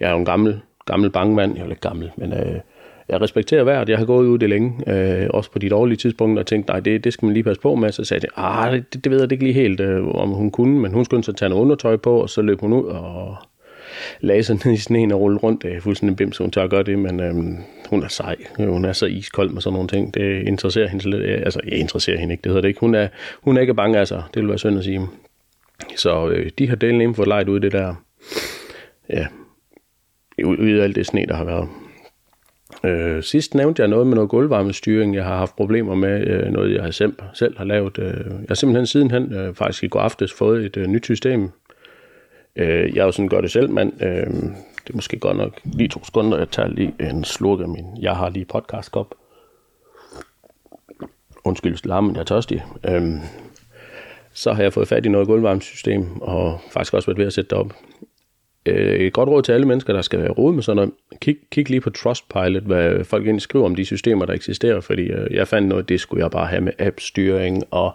jeg 0.00 0.08
er 0.08 0.12
jo 0.12 0.18
en 0.18 0.24
gammel, 0.24 0.60
gammel 0.86 1.10
bankmand. 1.10 1.52
Jeg 1.52 1.60
er 1.60 1.64
jo 1.64 1.68
lidt 1.68 1.80
gammel, 1.80 2.10
men 2.16 2.32
øh, 2.32 2.60
jeg 3.08 3.20
respekterer 3.20 3.62
hvert. 3.62 3.88
Jeg 3.88 3.98
har 3.98 4.04
gået 4.04 4.26
ud 4.26 4.38
det 4.38 4.48
længe, 4.48 4.92
øh, 4.92 5.30
også 5.30 5.50
på 5.50 5.58
de 5.58 5.68
dårlige 5.70 5.96
tidspunkter, 5.96 6.42
og 6.42 6.46
tænkt, 6.46 6.68
nej, 6.68 6.80
det, 6.80 7.04
det 7.04 7.12
skal 7.12 7.26
man 7.26 7.32
lige 7.32 7.44
passe 7.44 7.62
på 7.62 7.74
med. 7.74 7.92
Så 7.92 8.04
sagde 8.04 8.26
jeg, 8.36 8.44
ah, 8.44 8.72
det, 8.72 9.04
det 9.04 9.12
ved 9.12 9.20
jeg 9.20 9.32
ikke 9.32 9.44
lige 9.44 9.54
helt, 9.54 9.80
øh, 9.80 10.08
om 10.08 10.28
hun 10.30 10.50
kunne, 10.50 10.80
men 10.80 10.92
hun 10.92 11.04
skulle 11.04 11.24
så 11.24 11.32
tage 11.32 11.48
noget 11.48 11.62
undertøj 11.62 11.96
på, 11.96 12.22
og 12.22 12.30
så 12.30 12.42
løb 12.42 12.60
hun 12.60 12.72
ud 12.72 12.84
og 12.84 13.36
lagde 14.20 14.42
sig 14.42 14.58
ned 14.64 14.74
i 14.74 14.76
sneen 14.76 15.12
og 15.12 15.20
rulle 15.20 15.38
rundt. 15.38 15.62
Det 15.62 15.76
er 15.76 15.80
fuldstændig 15.80 16.16
bims, 16.16 16.38
hun 16.38 16.50
tør 16.50 16.66
gøre 16.66 16.82
det, 16.82 16.98
men 16.98 17.20
øh, 17.20 17.34
hun 17.86 18.02
er 18.02 18.08
sej. 18.08 18.36
Hun 18.56 18.84
er 18.84 18.92
så 18.92 19.06
iskold 19.06 19.50
med 19.50 19.62
sådan 19.62 19.72
nogle 19.72 19.88
ting. 19.88 20.14
Det 20.14 20.42
interesserer 20.46 20.88
hende 20.88 21.10
lidt. 21.10 21.22
Altså, 21.22 21.60
jeg 21.64 21.78
interesserer 21.78 22.18
hende 22.18 22.34
ikke, 22.34 22.42
det 22.42 22.50
hedder 22.50 22.60
det 22.60 22.68
ikke. 22.68 22.80
Hun 22.80 22.94
er, 22.94 23.08
hun 23.40 23.56
er 23.56 23.60
ikke 23.60 23.74
bange 23.74 23.98
af 23.98 24.08
sig. 24.08 24.22
Det 24.34 24.42
vil 24.42 24.48
være 24.48 24.58
synd 24.58 24.78
at 24.78 24.84
sige. 24.84 25.00
Så 25.96 26.28
øh, 26.28 26.50
de 26.58 26.68
har 26.68 26.76
delen 26.76 27.00
inden 27.00 27.14
for 27.14 27.24
lejet 27.24 27.48
ud 27.48 27.60
det 27.60 27.72
der, 27.72 27.94
ja, 29.10 29.26
ud 30.44 30.78
af 30.78 30.84
alt 30.84 30.96
det 30.96 31.06
sne, 31.06 31.26
der 31.26 31.34
har 31.34 31.44
været. 31.44 31.68
Øh, 32.84 33.22
sidst 33.22 33.54
nævnte 33.54 33.82
jeg 33.82 33.88
noget 33.88 34.06
med 34.06 34.14
noget 34.14 34.30
gulvvarmestyring, 34.30 35.14
jeg 35.14 35.24
har 35.24 35.36
haft 35.36 35.56
problemer 35.56 35.94
med, 35.94 36.26
øh, 36.26 36.52
noget 36.52 36.74
jeg 36.74 36.94
selv, 36.94 37.14
selv 37.34 37.58
har 37.58 37.64
lavet. 37.64 37.98
Øh, 37.98 38.14
jeg 38.26 38.46
har 38.48 38.54
simpelthen 38.54 38.86
sidenhen 38.86 39.32
øh, 39.34 39.54
faktisk 39.54 39.84
i 39.84 39.88
går 39.88 40.00
aftes 40.00 40.32
fået 40.32 40.64
et 40.64 40.76
øh, 40.76 40.86
nyt 40.86 41.04
system, 41.04 41.50
Øh, 42.56 42.96
jeg 42.96 43.00
er 43.00 43.04
jo 43.04 43.12
sådan 43.12 43.28
gør 43.28 43.40
det 43.40 43.50
selv, 43.50 43.70
mand. 43.70 44.02
Øh, 44.02 44.26
det 44.86 44.92
er 44.92 44.96
måske 44.96 45.18
godt 45.18 45.36
nok 45.36 45.60
lige 45.64 45.88
to 45.88 46.04
sekunder, 46.04 46.38
jeg 46.38 46.50
tager 46.50 46.68
lige 46.68 46.94
en 47.00 47.24
slurk 47.24 47.60
af 47.60 47.68
min, 47.68 47.86
jeg 48.00 48.16
har 48.16 48.30
lige 48.30 48.44
podcast-kop. 48.44 49.14
Undskyld, 51.44 51.78
larmen, 51.84 52.14
jeg 52.14 52.20
er 52.20 52.24
tørstig. 52.24 52.64
Øhm, 52.88 53.20
så 54.32 54.52
har 54.52 54.62
jeg 54.62 54.72
fået 54.72 54.88
fat 54.88 55.06
i 55.06 55.08
noget 55.08 55.26
gulvvarmesystem, 55.26 56.20
og 56.20 56.60
faktisk 56.70 56.94
også 56.94 57.06
været 57.06 57.18
ved 57.18 57.26
at 57.26 57.32
sætte 57.32 57.50
det 57.50 57.58
op. 57.58 57.72
Øh, 58.66 59.00
et 59.00 59.12
godt 59.12 59.28
råd 59.28 59.42
til 59.42 59.52
alle 59.52 59.66
mennesker, 59.66 59.92
der 59.92 60.02
skal 60.02 60.18
være 60.18 60.30
råd 60.30 60.52
med 60.52 60.62
sådan 60.62 60.76
noget. 60.76 60.92
Kig, 61.20 61.36
kig 61.50 61.70
lige 61.70 61.80
på 61.80 61.90
Trustpilot, 61.90 62.62
hvad 62.62 63.04
folk 63.04 63.24
egentlig 63.24 63.42
skriver 63.42 63.64
om 63.64 63.74
de 63.74 63.84
systemer, 63.84 64.26
der 64.26 64.32
eksisterer, 64.32 64.80
fordi 64.80 65.02
øh, 65.02 65.34
jeg 65.34 65.48
fandt 65.48 65.68
noget, 65.68 65.88
det 65.88 66.00
skulle 66.00 66.22
jeg 66.22 66.30
bare 66.30 66.46
have 66.46 66.60
med 66.60 66.72
app-styring, 66.78 67.64
og 67.70 67.92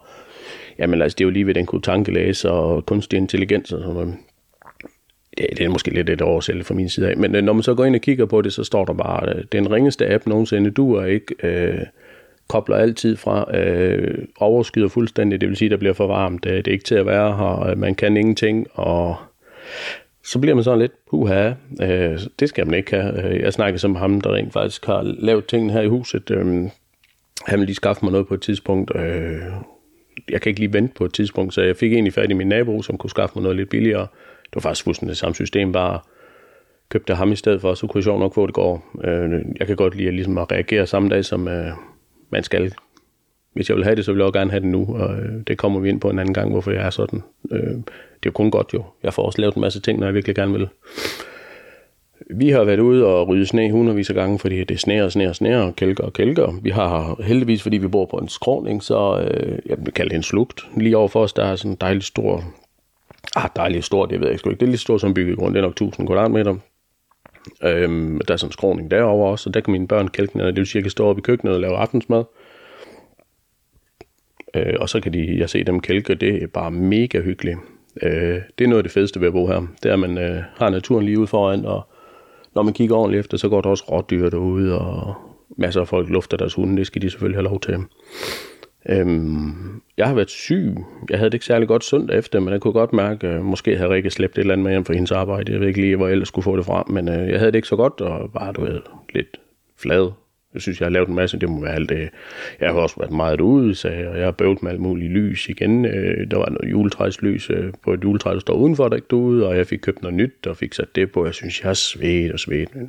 jamen 0.79 1.01
altså, 1.01 1.15
det 1.15 1.23
er 1.23 1.25
jo 1.25 1.31
lige 1.31 1.47
ved 1.47 1.53
den 1.53 1.65
kunne 1.65 1.81
tankelæse 1.81 2.51
og 2.51 2.85
kunstig 2.85 3.17
intelligens 3.17 3.71
og 3.71 3.79
sådan 3.79 3.93
noget 3.93 4.17
ja, 5.39 5.45
det 5.57 5.61
er 5.61 5.69
måske 5.69 5.93
lidt 5.93 6.09
et 6.09 6.21
oversælge 6.21 6.63
fra 6.63 6.73
min 6.73 6.89
side 6.89 7.09
af, 7.09 7.17
men 7.17 7.35
øh, 7.35 7.43
når 7.43 7.53
man 7.53 7.63
så 7.63 7.73
går 7.73 7.85
ind 7.85 7.95
og 7.95 8.01
kigger 8.01 8.25
på 8.25 8.41
det, 8.41 8.53
så 8.53 8.63
står 8.63 8.85
der 8.85 8.93
bare, 8.93 9.29
at 9.29 9.51
den 9.51 9.71
ringeste 9.71 10.13
app 10.13 10.27
nogensinde, 10.27 10.71
du 10.71 10.93
er 10.93 11.05
ikke, 11.05 11.35
øh, 11.43 11.79
kobler 12.47 12.75
altid 12.75 13.17
fra, 13.17 13.57
øh, 13.57 14.25
overskyder 14.37 14.87
fuldstændig, 14.87 15.41
det 15.41 15.49
vil 15.49 15.57
sige, 15.57 15.69
der 15.69 15.77
bliver 15.77 15.93
for 15.93 16.07
varmt, 16.07 16.45
øh, 16.45 16.57
det 16.57 16.67
er 16.67 16.71
ikke 16.71 16.85
til 16.85 16.95
at 16.95 17.05
være 17.05 17.37
her, 17.37 17.75
man 17.75 17.95
kan 17.95 18.17
ingenting, 18.17 18.67
og 18.73 19.15
så 20.23 20.39
bliver 20.39 20.55
man 20.55 20.63
sådan 20.63 20.79
lidt, 20.79 20.91
puha, 21.09 21.51
øh, 21.81 22.19
det 22.39 22.49
skal 22.49 22.65
man 22.65 22.73
ikke 22.73 22.95
have. 22.95 23.39
Jeg 23.43 23.53
snakkede 23.53 23.79
som 23.79 23.95
ham, 23.95 24.21
der 24.21 24.33
rent 24.33 24.53
faktisk 24.53 24.85
har 24.85 25.01
lavet 25.03 25.45
tingene 25.45 25.73
her 25.73 25.81
i 25.81 25.87
huset. 25.87 26.31
Øh, 26.31 26.45
han 27.45 27.59
vil 27.59 27.65
lige 27.65 27.75
skaffe 27.75 28.05
mig 28.05 28.11
noget 28.11 28.27
på 28.27 28.33
et 28.33 28.41
tidspunkt. 28.41 28.91
Øh, 28.95 29.41
jeg 30.29 30.41
kan 30.41 30.49
ikke 30.49 30.59
lige 30.59 30.73
vente 30.73 30.93
på 30.93 31.05
et 31.05 31.13
tidspunkt, 31.13 31.53
så 31.53 31.61
jeg 31.61 31.75
fik 31.75 31.93
egentlig 31.93 32.13
fat 32.13 32.29
i 32.29 32.33
min 32.33 32.47
nabo, 32.47 32.81
som 32.81 32.97
kunne 32.97 33.09
skaffe 33.09 33.35
mig 33.35 33.43
noget 33.43 33.57
lidt 33.57 33.69
billigere. 33.69 34.07
Det 34.51 34.55
var 34.55 34.61
faktisk 34.61 34.83
fuldstændig 34.83 35.09
det 35.09 35.17
samme 35.17 35.35
system, 35.35 35.71
bare 35.71 35.99
købte 36.89 37.15
ham 37.15 37.31
i 37.31 37.35
stedet 37.35 37.61
for, 37.61 37.73
så 37.73 37.87
kunne 37.87 37.99
jeg 37.99 38.03
sjovt 38.03 38.19
nok 38.19 38.33
få 38.33 38.45
det 38.45 38.53
går. 38.53 38.85
Øh, 39.03 39.41
jeg 39.59 39.67
kan 39.67 39.75
godt 39.75 39.95
lide 39.95 40.07
at, 40.07 40.13
ligesom 40.13 40.37
at 40.37 40.51
reagere 40.51 40.87
samme 40.87 41.09
dag, 41.09 41.25
som 41.25 41.47
øh, 41.47 41.71
man 42.29 42.43
skal. 42.43 42.73
Hvis 43.53 43.69
jeg 43.69 43.77
vil 43.77 43.83
have 43.83 43.95
det, 43.95 44.05
så 44.05 44.11
vil 44.11 44.19
jeg 44.19 44.25
også 44.25 44.39
gerne 44.39 44.51
have 44.51 44.61
det 44.61 44.69
nu, 44.69 44.95
og 44.95 45.15
øh, 45.15 45.41
det 45.47 45.57
kommer 45.57 45.79
vi 45.79 45.89
ind 45.89 46.01
på 46.01 46.09
en 46.09 46.19
anden 46.19 46.33
gang, 46.33 46.51
hvorfor 46.51 46.71
jeg 46.71 46.85
er 46.85 46.89
sådan. 46.89 47.23
Øh, 47.51 47.59
det 47.59 48.25
er 48.25 48.25
jo 48.25 48.31
kun 48.31 48.51
godt 48.51 48.73
jo. 48.73 48.83
Jeg 49.03 49.13
får 49.13 49.25
også 49.25 49.41
lavet 49.41 49.55
en 49.55 49.61
masse 49.61 49.81
ting, 49.81 49.99
når 49.99 50.07
jeg 50.07 50.13
virkelig 50.13 50.35
gerne 50.35 50.53
vil. 50.53 50.67
Vi 52.29 52.49
har 52.49 52.63
været 52.63 52.79
ude 52.79 53.05
og 53.05 53.27
rydde 53.27 53.45
sne 53.45 53.71
hundredvis 53.71 54.09
af 54.09 54.15
gange, 54.15 54.39
fordi 54.39 54.63
det 54.63 54.79
sneer 54.79 55.03
og 55.03 55.11
sneer 55.11 55.29
og 55.29 55.35
sneer 55.35 55.61
og 55.61 55.75
kælker 55.75 56.03
og 56.03 56.13
kælker. 56.13 56.59
Vi 56.61 56.69
har 56.69 57.21
heldigvis, 57.23 57.63
fordi 57.63 57.77
vi 57.77 57.87
bor 57.87 58.05
på 58.05 58.17
en 58.17 58.27
skråning, 58.27 58.83
så 58.83 59.27
øh, 59.27 59.59
jeg 59.65 59.77
vil 59.79 59.93
kalde 59.93 60.09
det 60.09 60.15
en 60.15 60.23
slugt. 60.23 60.61
Lige 60.77 60.97
overfor 60.97 61.23
os, 61.23 61.33
der 61.33 61.45
er 61.45 61.55
sådan 61.55 61.71
en 61.71 61.77
dejlig 61.81 62.03
stor 62.03 62.43
Ah, 63.35 63.49
dejligt 63.55 63.85
stort, 63.85 64.09
det 64.09 64.19
ved 64.19 64.27
jeg 64.27 64.33
ikke. 64.33 64.49
Det 64.49 64.61
er 64.61 64.65
lige 64.65 64.77
stort 64.77 65.01
som 65.01 65.13
byggegrund, 65.13 65.53
det 65.53 65.59
er 65.59 65.63
nok 65.63 65.71
1000 65.71 66.07
kvadratmeter. 66.07 66.55
Øhm, 67.63 68.21
der 68.27 68.33
er 68.33 68.37
sådan 68.37 68.47
en 68.47 68.51
skråning 68.51 68.91
derover 68.91 69.31
også, 69.31 69.49
og 69.49 69.53
der 69.53 69.59
kan 69.59 69.71
mine 69.71 69.87
børn 69.87 70.07
kælke 70.07 70.37
ned. 70.37 70.45
Det 70.45 70.55
vil 70.55 70.65
sige, 70.65 70.79
at 70.79 70.81
jeg 70.81 70.83
kan 70.83 70.91
stå 70.91 71.05
oppe 71.05 71.19
i 71.19 71.21
køkkenet 71.21 71.53
og 71.53 71.61
lave 71.61 71.77
aftensmad. 71.77 72.23
Øh, 74.55 74.73
og 74.79 74.89
så 74.89 74.99
kan 74.99 75.13
de, 75.13 75.39
jeg 75.39 75.49
se 75.49 75.63
dem 75.63 75.79
kælke, 75.79 76.15
det 76.15 76.43
er 76.43 76.47
bare 76.47 76.71
mega 76.71 77.21
hyggeligt. 77.21 77.57
Øh, 78.01 78.41
det 78.57 78.63
er 78.63 78.67
noget 78.67 78.79
af 78.79 78.83
det 78.83 78.91
fedeste 78.91 79.19
ved 79.19 79.27
at 79.27 79.33
bo 79.33 79.47
her. 79.47 79.67
Det 79.83 79.89
er, 79.89 79.93
at 79.93 79.99
man 79.99 80.17
øh, 80.17 80.43
har 80.55 80.69
naturen 80.69 81.05
lige 81.05 81.19
ude 81.19 81.27
foran, 81.27 81.65
og 81.65 81.87
når 82.55 82.61
man 82.61 82.73
kigger 82.73 82.95
ordentligt 82.95 83.19
efter, 83.19 83.37
så 83.37 83.49
går 83.49 83.61
der 83.61 83.69
også 83.69 83.83
rådyr 83.91 84.29
derude, 84.29 84.79
og 84.79 85.15
masser 85.57 85.81
af 85.81 85.87
folk 85.87 86.09
lufter 86.09 86.37
deres 86.37 86.53
hunde. 86.53 86.77
Det 86.77 86.87
skal 86.87 87.01
de 87.01 87.09
selvfølgelig 87.09 87.37
have 87.37 87.49
lov 87.49 87.59
til. 87.59 87.77
Øhm, 88.89 89.81
jeg 89.97 90.07
har 90.07 90.15
været 90.15 90.29
syg. 90.29 90.75
Jeg 91.09 91.17
havde 91.17 91.29
det 91.29 91.33
ikke 91.33 91.45
særlig 91.45 91.67
godt 91.67 91.83
søndag 91.83 92.17
efter, 92.17 92.39
men 92.39 92.53
jeg 92.53 92.61
kunne 92.61 92.73
godt 92.73 92.93
mærke, 92.93 93.27
at 93.27 93.45
måske 93.45 93.77
havde 93.77 93.89
Rikke 93.89 94.09
slæbt 94.09 94.37
et 94.37 94.41
eller 94.41 94.53
andet 94.53 94.63
med 94.63 94.71
hjem 94.71 94.85
for 94.85 94.93
hendes 94.93 95.11
arbejde. 95.11 95.51
Jeg 95.51 95.59
ved 95.59 95.67
ikke 95.67 95.81
lige, 95.81 95.95
hvor 95.95 96.07
jeg 96.07 96.11
ellers 96.11 96.27
skulle 96.27 96.43
få 96.43 96.57
det 96.57 96.65
fra, 96.65 96.83
men 96.89 97.09
øh, 97.09 97.29
jeg 97.29 97.39
havde 97.39 97.51
det 97.51 97.57
ikke 97.57 97.67
så 97.67 97.75
godt, 97.75 98.01
og 98.01 98.31
bare, 98.33 98.53
du 98.53 98.61
ved, 98.61 98.81
lidt 99.13 99.37
flad. 99.77 100.11
Jeg 100.53 100.61
synes, 100.61 100.79
jeg 100.79 100.85
har 100.85 100.91
lavet 100.91 101.09
en 101.09 101.15
masse, 101.15 101.39
det 101.39 101.49
må 101.49 101.61
være 101.61 101.75
alt 101.75 101.89
det. 101.89 102.09
Jeg 102.59 102.69
har 102.71 102.79
også 102.79 102.95
været 102.99 103.11
meget 103.11 103.41
ude, 103.41 103.75
så 103.75 103.89
jeg, 103.89 104.15
jeg 104.15 104.25
har 104.25 104.31
bøvlet 104.31 104.63
med 104.63 104.71
alt 104.71 104.79
muligt 104.79 105.11
lys 105.11 105.49
igen. 105.49 105.85
Øh, 105.85 106.31
der 106.31 106.37
var 106.37 106.49
noget 106.49 106.71
juletræslys 106.71 107.49
øh, 107.49 107.73
på 107.83 107.93
et 107.93 108.03
juletræ, 108.03 108.33
der 108.33 108.39
står 108.39 108.53
udenfor, 108.53 108.89
der 108.89 108.95
ikke 108.95 109.07
derude, 109.09 109.47
og 109.47 109.57
jeg 109.57 109.67
fik 109.67 109.79
købt 109.79 110.01
noget 110.01 110.17
nyt, 110.17 110.47
og 110.47 110.57
fik 110.57 110.73
sat 110.73 110.95
det 110.95 111.11
på. 111.11 111.25
Jeg 111.25 111.33
synes, 111.33 111.61
jeg 111.61 111.69
har 111.69 111.73
svedt 111.73 112.31
og 112.31 112.39
svedt, 112.39 112.69
Jeg 112.75 112.81
øh, 112.81 112.87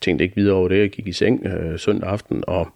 tænkte 0.00 0.24
ikke 0.24 0.36
videre 0.36 0.54
over 0.54 0.68
det. 0.68 0.78
Jeg 0.78 0.90
gik 0.90 1.06
i 1.06 1.12
seng 1.12 1.46
øh, 1.46 1.78
søndag 1.78 2.10
aften, 2.10 2.44
og 2.46 2.68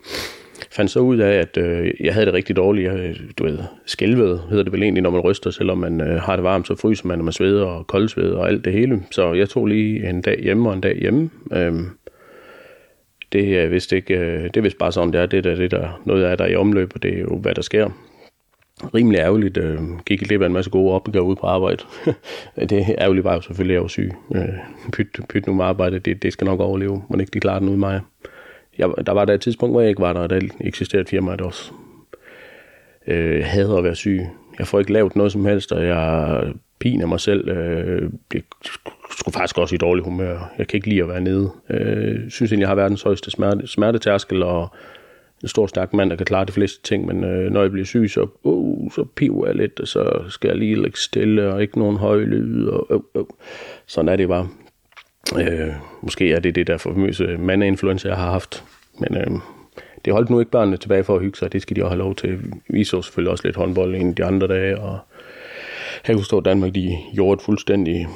fandt 0.71 0.91
så 0.91 1.01
ud 1.01 1.19
af, 1.19 1.33
at 1.33 1.57
øh, 1.57 1.91
jeg 2.01 2.15
havde 2.15 2.27
det 2.27 2.35
rigtig 2.35 2.57
dårligt. 2.57 2.93
Jeg, 2.93 2.99
øh, 2.99 3.17
du 3.39 3.45
ved, 3.45 3.59
skælvede 3.87 4.43
hedder 4.49 4.65
det 4.65 4.73
vel 4.73 4.83
egentlig, 4.83 5.03
når 5.03 5.11
man 5.11 5.21
ryster, 5.21 5.51
selvom 5.51 5.79
man 5.79 6.01
øh, 6.01 6.21
har 6.23 6.37
det 6.37 6.43
varmt, 6.43 6.67
så 6.67 6.75
fryser 6.75 7.07
man, 7.07 7.19
når 7.19 7.25
man 7.25 7.33
sveder 7.33 7.65
og 7.65 7.87
koldsveder 7.87 8.37
og 8.37 8.49
alt 8.49 8.65
det 8.65 8.73
hele. 8.73 9.03
Så 9.11 9.33
jeg 9.33 9.49
tog 9.49 9.67
lige 9.67 10.09
en 10.09 10.23
dag 10.23 10.41
hjemme 10.43 10.69
og 10.69 10.75
en 10.75 10.81
dag 10.81 10.99
hjemme. 10.99 11.31
Øhm, 11.53 11.87
det 13.33 13.59
er 13.59 13.67
vist 13.67 13.93
ikke, 13.93 14.15
øh, 14.15 14.43
det 14.43 14.57
er 14.57 14.61
vist 14.61 14.79
bare 14.79 14.93
sådan, 14.93 15.13
det 15.13 15.21
er, 15.21 15.27
det 15.27 15.45
der, 15.45 15.55
det 15.55 15.71
der, 15.71 16.01
noget 16.05 16.25
af 16.25 16.39
der 16.39 16.47
i 16.47 16.55
omløb, 16.57 16.91
og 16.95 17.03
det 17.03 17.15
er 17.15 17.21
jo, 17.21 17.39
hvad 17.39 17.55
der 17.55 17.63
sker. 17.63 17.91
Rimelig 18.95 19.19
ærgerligt, 19.19 19.57
øh, 19.57 19.79
gik 20.07 20.31
i 20.31 20.35
af 20.35 20.47
en 20.47 20.53
masse 20.53 20.71
gode 20.71 20.93
opgaver 20.93 21.27
ud 21.27 21.37
på 21.37 21.47
arbejde. 21.47 21.85
det 22.71 22.95
ærgerligt 22.99 23.25
var 23.25 23.35
jo 23.35 23.41
selvfølgelig, 23.41 23.75
at 23.75 23.75
jeg 23.75 23.83
var 23.83 23.89
syg. 23.89 24.13
Øh, 24.35 24.49
pyt, 24.93 25.07
pyt 25.29 25.47
nu 25.47 25.55
med 25.55 25.65
arbejde, 25.65 25.99
det, 25.99 26.23
det 26.23 26.33
skal 26.33 26.45
nok 26.45 26.61
overleve, 26.61 27.03
må 27.09 27.19
ikke 27.19 27.31
de 27.35 27.41
klarer 27.41 27.59
den 27.59 27.69
ud 27.69 27.77
mig 27.77 28.01
jeg, 28.79 28.91
der 29.07 29.13
var 29.13 29.25
der 29.25 29.35
et 29.35 29.41
tidspunkt, 29.41 29.73
hvor 29.73 29.81
jeg 29.81 29.91
ikke 29.91 30.03
var 30.03 30.13
der, 30.13 30.21
og 30.21 30.31
der 30.31 30.41
eksisterede 30.61 31.03
et 31.03 31.09
firma, 31.09 31.37
der 31.37 31.45
også 31.45 31.73
øh, 33.07 33.45
havde 33.45 33.79
at 33.79 33.85
være 33.85 33.95
syg. 33.95 34.21
Jeg 34.59 34.67
får 34.67 34.79
ikke 34.79 34.93
lavet 34.93 35.17
noget 35.17 35.33
som 35.33 35.45
helst, 35.45 35.73
og 35.73 35.87
jeg 35.87 36.43
piner 36.79 37.07
mig 37.07 37.21
selv. 37.21 37.49
Øh, 37.49 38.11
jeg 38.35 38.43
skulle 39.11 39.33
faktisk 39.33 39.59
også 39.59 39.75
i 39.75 39.79
dårlig 39.79 40.05
humør. 40.05 40.53
Jeg 40.59 40.69
kan 40.69 40.77
ikke 40.77 40.89
lide 40.89 41.03
at 41.03 41.09
være 41.09 41.21
nede. 41.21 41.51
Øh, 41.71 42.31
synes 42.31 42.53
egentlig, 42.53 42.61
jeg 42.61 42.69
har 42.69 42.75
verdens 42.75 43.03
højeste 43.03 43.31
smerte, 43.31 43.67
smertetærskel, 43.67 44.43
og 44.43 44.69
en 45.43 45.49
stor, 45.49 45.67
stærk 45.67 45.93
mand, 45.93 46.11
der 46.11 46.17
kan 46.17 46.27
klare 46.27 46.45
de 46.45 46.53
fleste 46.53 46.83
ting, 46.83 47.07
men 47.07 47.25
øh, 47.25 47.53
når 47.53 47.63
jeg 47.63 47.71
bliver 47.71 47.85
syg, 47.85 48.11
så, 48.11 48.27
uh, 48.43 48.93
så 48.93 49.05
piver 49.17 49.47
jeg 49.47 49.55
lidt, 49.55 49.81
og 49.81 49.89
så 49.89 50.25
skal 50.29 50.49
jeg 50.49 50.57
lige 50.57 50.83
lægge 50.83 50.99
stille, 50.99 51.53
og 51.53 51.63
ikke 51.63 51.79
nogen 51.79 51.97
høje 51.97 52.25
lyd, 52.25 52.67
og 52.67 52.87
øh, 52.91 53.01
øh. 53.21 53.25
sådan 53.87 54.09
er 54.09 54.17
det 54.17 54.29
bare. 54.29 54.49
Øh, 55.39 55.73
måske 56.03 56.33
er 56.33 56.41
det 56.41 56.55
det 56.55 56.67
der 56.67 56.77
famøse 56.77 57.37
mandeinfluencer, 57.39 58.09
jeg 58.09 58.19
har 58.19 58.31
haft. 58.31 58.65
Men 58.99 59.17
øh, 59.17 59.41
det 60.05 60.13
holdt 60.13 60.31
nu 60.31 60.41
ikke 60.41 60.51
børnene 60.51 60.77
tilbage 60.77 61.05
for 61.05 61.15
at 61.15 61.23
hygge 61.23 61.39
sig. 61.39 61.53
Det 61.53 61.63
skal 61.63 61.77
de 61.77 61.83
også 61.83 61.89
have 61.89 61.99
lov 61.99 62.15
til. 62.15 62.39
Vi 62.69 62.85
så 62.85 63.03
selvfølgelig 63.03 63.31
også 63.31 63.45
lidt 63.45 63.57
håndbold 63.57 63.95
en 63.95 64.13
de 64.13 64.25
andre 64.25 64.47
dage. 64.47 64.79
Og 64.79 64.99
jeg 66.09 66.17
kunne 66.17 66.25
stå 66.25 66.41
Danmark, 66.41 66.75
de 66.75 66.97
gjorde 67.15 67.43
fuldstændig 67.45 68.09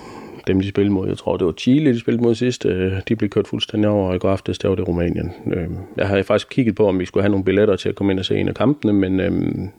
dem, 0.47 0.61
de 0.61 0.69
spillede 0.69 0.95
mod. 0.95 1.09
Jeg 1.09 1.19
tror, 1.19 1.37
det 1.37 1.47
var 1.47 1.53
Chile, 1.53 1.93
de 1.93 2.01
spillede 2.01 2.23
mod 2.23 2.35
sidst. 2.35 2.67
Øh, 2.67 2.93
de 3.09 3.17
blev 3.17 3.31
kørt 3.31 3.49
fuldstændig 3.49 3.91
over, 3.91 4.09
og 4.09 4.17
i 4.17 4.19
går 4.19 4.31
aftes, 4.31 4.59
der 4.59 4.69
var 4.69 4.75
det 4.75 4.89
Rumænien. 4.89 5.33
Øh, 5.53 5.69
jeg 5.97 6.09
havde 6.09 6.25
faktisk 6.25 6.49
kigget 6.51 6.75
på, 6.75 6.89
om 6.89 6.99
vi 6.99 7.05
skulle 7.05 7.25
have 7.25 7.31
nogle 7.31 7.45
billetter 7.45 7.77
til 7.77 7.89
at 7.89 7.95
komme 7.95 8.13
ind 8.13 8.19
og 8.19 8.25
se 8.25 8.37
en 8.37 8.49
af 8.49 8.55
kampene, 8.55 8.93
men 8.93 9.21
øh, 9.21 9.33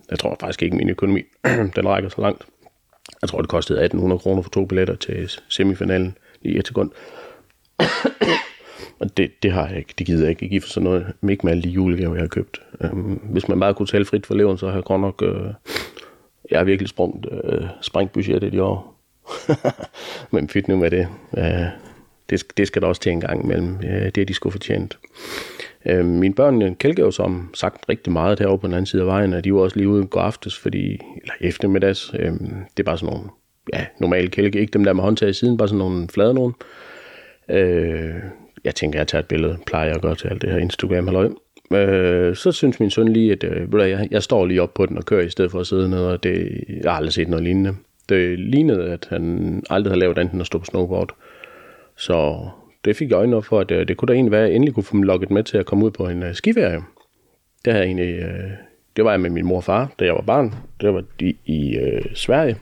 jeg 0.09 0.19
tror 0.19 0.37
faktisk 0.39 0.63
ikke, 0.63 0.77
min 0.77 0.89
økonomi 0.89 1.21
den 1.75 1.87
rækker 1.87 2.09
så 2.09 2.21
langt. 2.21 2.45
Jeg 3.21 3.29
tror, 3.29 3.41
det 3.41 3.49
kostede 3.49 3.79
1800 3.83 4.19
kroner 4.19 4.41
for 4.41 4.49
to 4.49 4.65
billetter 4.65 4.95
til 4.95 5.31
semifinalen 5.47 6.17
i 6.41 6.57
et 6.57 6.67
sekund. 6.67 6.91
Og 8.99 9.17
det, 9.17 9.43
det 9.43 9.51
har 9.51 9.67
jeg 9.67 9.77
ikke. 9.77 9.93
Det 9.97 10.07
gider 10.07 10.21
jeg 10.21 10.29
ikke 10.29 10.49
give 10.49 10.61
for 10.61 10.69
sådan 10.69 10.83
noget. 10.83 11.13
Ikke 11.29 11.45
med 11.45 11.51
alle 11.51 11.63
de 11.63 11.69
julegaver, 11.69 12.13
jeg 12.13 12.21
har 12.21 12.27
købt. 12.27 12.61
Um, 12.91 13.21
hvis 13.31 13.47
man 13.47 13.59
bare 13.59 13.73
kunne 13.73 13.87
tale 13.87 14.05
frit 14.05 14.25
for 14.25 14.35
leveren, 14.35 14.57
så 14.57 14.67
har 14.67 14.73
jeg 14.73 14.83
godt 14.83 15.01
nok... 15.01 15.21
Uh, 15.21 15.53
jeg 16.51 16.59
har 16.59 16.63
virkelig 16.63 16.89
sprunget, 16.89 17.25
øh, 17.31 17.61
uh, 17.61 17.67
sprængt 17.81 18.13
budgettet 18.13 18.53
i 18.53 18.59
år. 18.59 18.95
Men 20.31 20.49
fedt 20.49 20.67
nu 20.67 20.77
med 20.77 20.91
det. 20.91 21.07
Uh, 21.31 21.43
det, 22.29 22.43
det 22.57 22.67
skal 22.67 22.81
der 22.81 22.87
også 22.87 23.01
til 23.01 23.11
en 23.11 23.21
gang 23.21 23.43
imellem. 23.43 23.75
Uh, 23.75 23.83
det 23.85 24.17
er 24.17 24.25
de 24.25 24.33
skulle 24.33 24.51
fortjent. 24.51 24.99
Uh, 25.91 26.05
mine 26.05 26.33
børn 26.33 26.75
kælker 26.75 27.03
jo 27.03 27.11
som 27.11 27.49
sagt 27.53 27.89
rigtig 27.89 28.13
meget 28.13 28.39
derovre 28.39 28.59
på 28.59 28.67
den 28.67 28.73
anden 28.73 28.85
side 28.85 29.01
af 29.01 29.07
vejen, 29.07 29.33
og 29.33 29.43
de 29.43 29.53
var 29.53 29.59
også 29.59 29.77
lige 29.77 29.89
ude 29.89 30.05
går 30.05 30.21
aftes, 30.21 30.57
fordi, 30.57 31.01
eller 31.21 31.33
eftermiddags. 31.41 32.13
Uh, 32.13 32.19
det 32.19 32.79
er 32.79 32.83
bare 32.83 32.97
sådan 32.97 33.13
nogle 33.13 33.29
ja, 33.73 33.85
normale 33.99 34.27
kælke, 34.27 34.59
ikke 34.59 34.71
dem 34.71 34.83
der 34.83 34.93
med 34.93 35.03
håndtag 35.03 35.29
i 35.29 35.33
siden, 35.33 35.57
bare 35.57 35.67
sådan 35.67 35.79
nogle 35.79 36.07
flade 36.07 36.33
nogen. 36.33 36.53
Øh, 36.59 36.65
Øh, 37.49 38.15
jeg 38.63 38.75
tænker, 38.75 38.99
jeg 38.99 39.07
tager 39.07 39.21
et 39.21 39.27
billede, 39.27 39.57
plejer 39.65 39.85
jeg 39.85 39.95
at 39.95 40.01
gøre 40.01 40.15
til 40.15 40.27
alt 40.27 40.41
det 40.41 40.51
her 40.51 40.57
Instagram 40.57 41.07
halløj. 41.07 41.29
Øh, 41.73 42.35
så 42.35 42.51
synes 42.51 42.79
min 42.79 42.89
søn 42.89 43.07
lige, 43.07 43.31
at 43.31 43.43
øh, 43.43 43.89
jeg, 43.89 44.07
jeg 44.11 44.23
står 44.23 44.45
lige 44.45 44.61
op 44.61 44.73
på 44.73 44.85
den 44.85 44.97
og 44.97 45.05
kører, 45.05 45.25
i 45.25 45.29
stedet 45.29 45.51
for 45.51 45.59
at 45.59 45.67
sidde 45.67 45.89
ned, 45.89 45.99
og 45.99 46.23
det, 46.23 46.63
jeg 46.83 46.91
har 46.91 46.97
aldrig 46.97 47.13
set 47.13 47.27
noget 47.27 47.43
lignende. 47.43 47.75
Det 48.09 48.39
lignede, 48.39 48.91
at 48.91 49.07
han 49.09 49.63
aldrig 49.69 49.91
har 49.91 49.97
lavet 49.97 50.17
andet 50.17 50.33
end 50.33 50.41
at 50.41 50.47
stå 50.47 50.57
på 50.57 50.65
snowboard. 50.65 51.15
Så 51.97 52.47
det 52.85 52.95
fik 52.95 53.09
jeg 53.09 53.15
øjnene 53.15 53.37
op 53.37 53.45
for, 53.45 53.59
at 53.59 53.71
øh, 53.71 53.87
det 53.87 53.97
kunne 53.97 54.07
da 54.07 54.13
egentlig 54.13 54.31
være, 54.31 54.43
at 54.43 54.49
jeg 54.49 54.55
endelig 54.55 54.73
kunne 54.73 54.83
få 54.83 54.93
dem 54.93 55.03
lukket 55.03 55.31
med 55.31 55.43
til 55.43 55.57
at 55.57 55.65
komme 55.65 55.85
ud 55.85 55.91
på 55.91 56.07
en 56.07 56.23
øh, 56.23 56.35
skiferie. 56.35 56.81
Det, 57.65 57.73
havde 57.73 57.77
jeg 57.77 57.85
egentlig, 57.85 58.19
øh, 58.19 58.51
det 58.95 59.05
var 59.05 59.11
jeg 59.11 59.21
med 59.21 59.29
min 59.29 59.45
mor 59.45 59.57
og 59.57 59.63
far, 59.63 59.91
da 59.99 60.05
jeg 60.05 60.13
var 60.13 60.21
barn. 60.21 60.55
Det 60.81 60.93
var 60.93 61.03
de 61.19 61.33
i 61.45 61.77
øh, 61.77 62.01
Sverige 62.13 62.57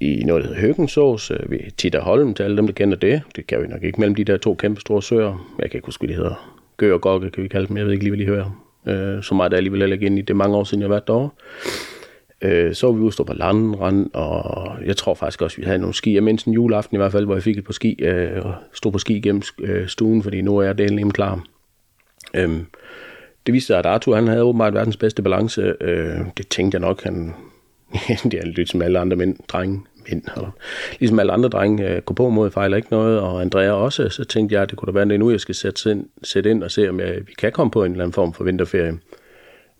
i 0.00 0.22
noget, 0.24 0.42
der 0.42 0.48
hedder 0.48 0.60
Høgensås 0.60 1.30
øh, 1.30 1.50
ved 1.50 1.58
Titter 1.76 2.00
Holm, 2.00 2.34
til 2.34 2.42
alle 2.42 2.56
dem, 2.56 2.66
der 2.66 2.74
kender 2.74 2.96
det. 2.96 3.22
Det 3.36 3.46
kan 3.46 3.62
vi 3.62 3.66
nok 3.66 3.82
ikke 3.82 4.00
mellem 4.00 4.14
de 4.14 4.24
der 4.24 4.36
to 4.36 4.54
kæmpe 4.54 4.80
store 4.80 5.02
søer. 5.02 5.54
Jeg 5.58 5.70
kan 5.70 5.78
ikke 5.78 5.86
huske, 5.86 6.00
hvad 6.00 6.08
de 6.08 6.14
hedder. 6.14 6.58
Gø 6.76 6.94
og 6.94 7.00
Gokke, 7.00 7.30
kan 7.30 7.42
vi 7.42 7.48
kalde 7.48 7.66
dem. 7.66 7.76
Jeg 7.76 7.84
ved 7.84 7.92
ikke 7.92 8.04
lige, 8.04 8.16
hvad 8.16 8.26
de 8.26 8.30
hører. 8.30 8.64
Øh, 8.86 9.22
så 9.22 9.34
meget 9.34 9.50
der 9.50 9.56
alligevel 9.56 9.80
heller 9.80 9.94
ikke 9.94 10.06
ind 10.06 10.18
i 10.18 10.22
det 10.22 10.36
mange 10.36 10.56
år 10.56 10.64
siden, 10.64 10.80
jeg 10.80 10.86
har 10.86 10.94
været 10.94 11.06
derovre. 11.06 11.30
Øh, 12.42 12.74
så 12.74 12.86
var 12.86 12.94
vi 12.94 13.00
ude 13.00 13.12
stå 13.12 13.24
på 13.24 13.32
landrand, 13.32 14.10
og 14.14 14.76
jeg 14.84 14.96
tror 14.96 15.14
faktisk 15.14 15.42
også, 15.42 15.56
vi 15.56 15.62
havde 15.62 15.78
nogle 15.78 15.94
ski. 15.94 16.14
Jeg 16.14 16.24
mindst 16.24 16.46
en 16.46 16.52
juleaften 16.52 16.96
i 16.96 16.98
hvert 16.98 17.12
fald, 17.12 17.24
hvor 17.24 17.34
jeg 17.34 17.42
fik 17.42 17.58
et 17.58 17.64
på 17.64 17.72
ski, 17.72 17.92
øh, 18.02 18.44
og 18.44 18.54
stod 18.72 18.92
på 18.92 18.98
ski 18.98 19.20
gennem 19.20 19.42
øh, 19.60 19.88
stuen, 19.88 20.22
fordi 20.22 20.40
nu 20.40 20.58
er 20.58 20.62
jeg 20.62 20.78
delen 20.78 21.10
klar. 21.10 21.44
Øh, 22.34 22.50
det 23.46 23.54
viste 23.54 23.66
sig, 23.66 23.78
at 23.78 23.86
Arthur 23.86 24.14
han 24.14 24.28
havde 24.28 24.42
åbenbart 24.42 24.74
verdens 24.74 24.96
bedste 24.96 25.22
balance. 25.22 25.74
Øh, 25.80 26.18
det 26.36 26.48
tænkte 26.48 26.76
jeg 26.76 26.80
nok, 26.80 27.02
han, 27.02 27.34
det 28.30 28.34
er 28.34 28.46
lidt 28.46 28.68
som 28.68 28.82
alle 28.82 28.98
andre 28.98 29.16
mænd, 29.16 29.36
drenge, 29.48 29.80
mænd, 30.08 30.22
og 30.36 30.50
ligesom 30.98 31.18
alle 31.18 31.32
andre 31.32 31.48
drenge, 31.48 31.88
øh, 31.88 32.02
gå 32.02 32.14
på 32.14 32.28
mod 32.28 32.50
fejler 32.50 32.76
ikke 32.76 32.88
noget, 32.90 33.20
og 33.20 33.40
Andrea 33.40 33.70
også, 33.70 34.08
så 34.08 34.24
tænkte 34.24 34.54
jeg, 34.54 34.62
at 34.62 34.70
det 34.70 34.78
kunne 34.78 34.86
da 34.86 34.92
være 34.92 35.08
det 35.08 35.20
nu, 35.20 35.30
jeg 35.30 35.40
skal 35.40 35.54
sætte 35.54 35.90
ind, 35.90 36.06
sætte 36.22 36.50
ind 36.50 36.62
og 36.62 36.70
se, 36.70 36.88
om 36.88 37.00
jeg, 37.00 37.16
vi 37.26 37.32
kan 37.38 37.52
komme 37.52 37.70
på 37.70 37.84
en 37.84 37.92
eller 37.92 38.04
anden 38.04 38.12
form 38.12 38.32
for 38.32 38.44
vinterferie. 38.44 38.98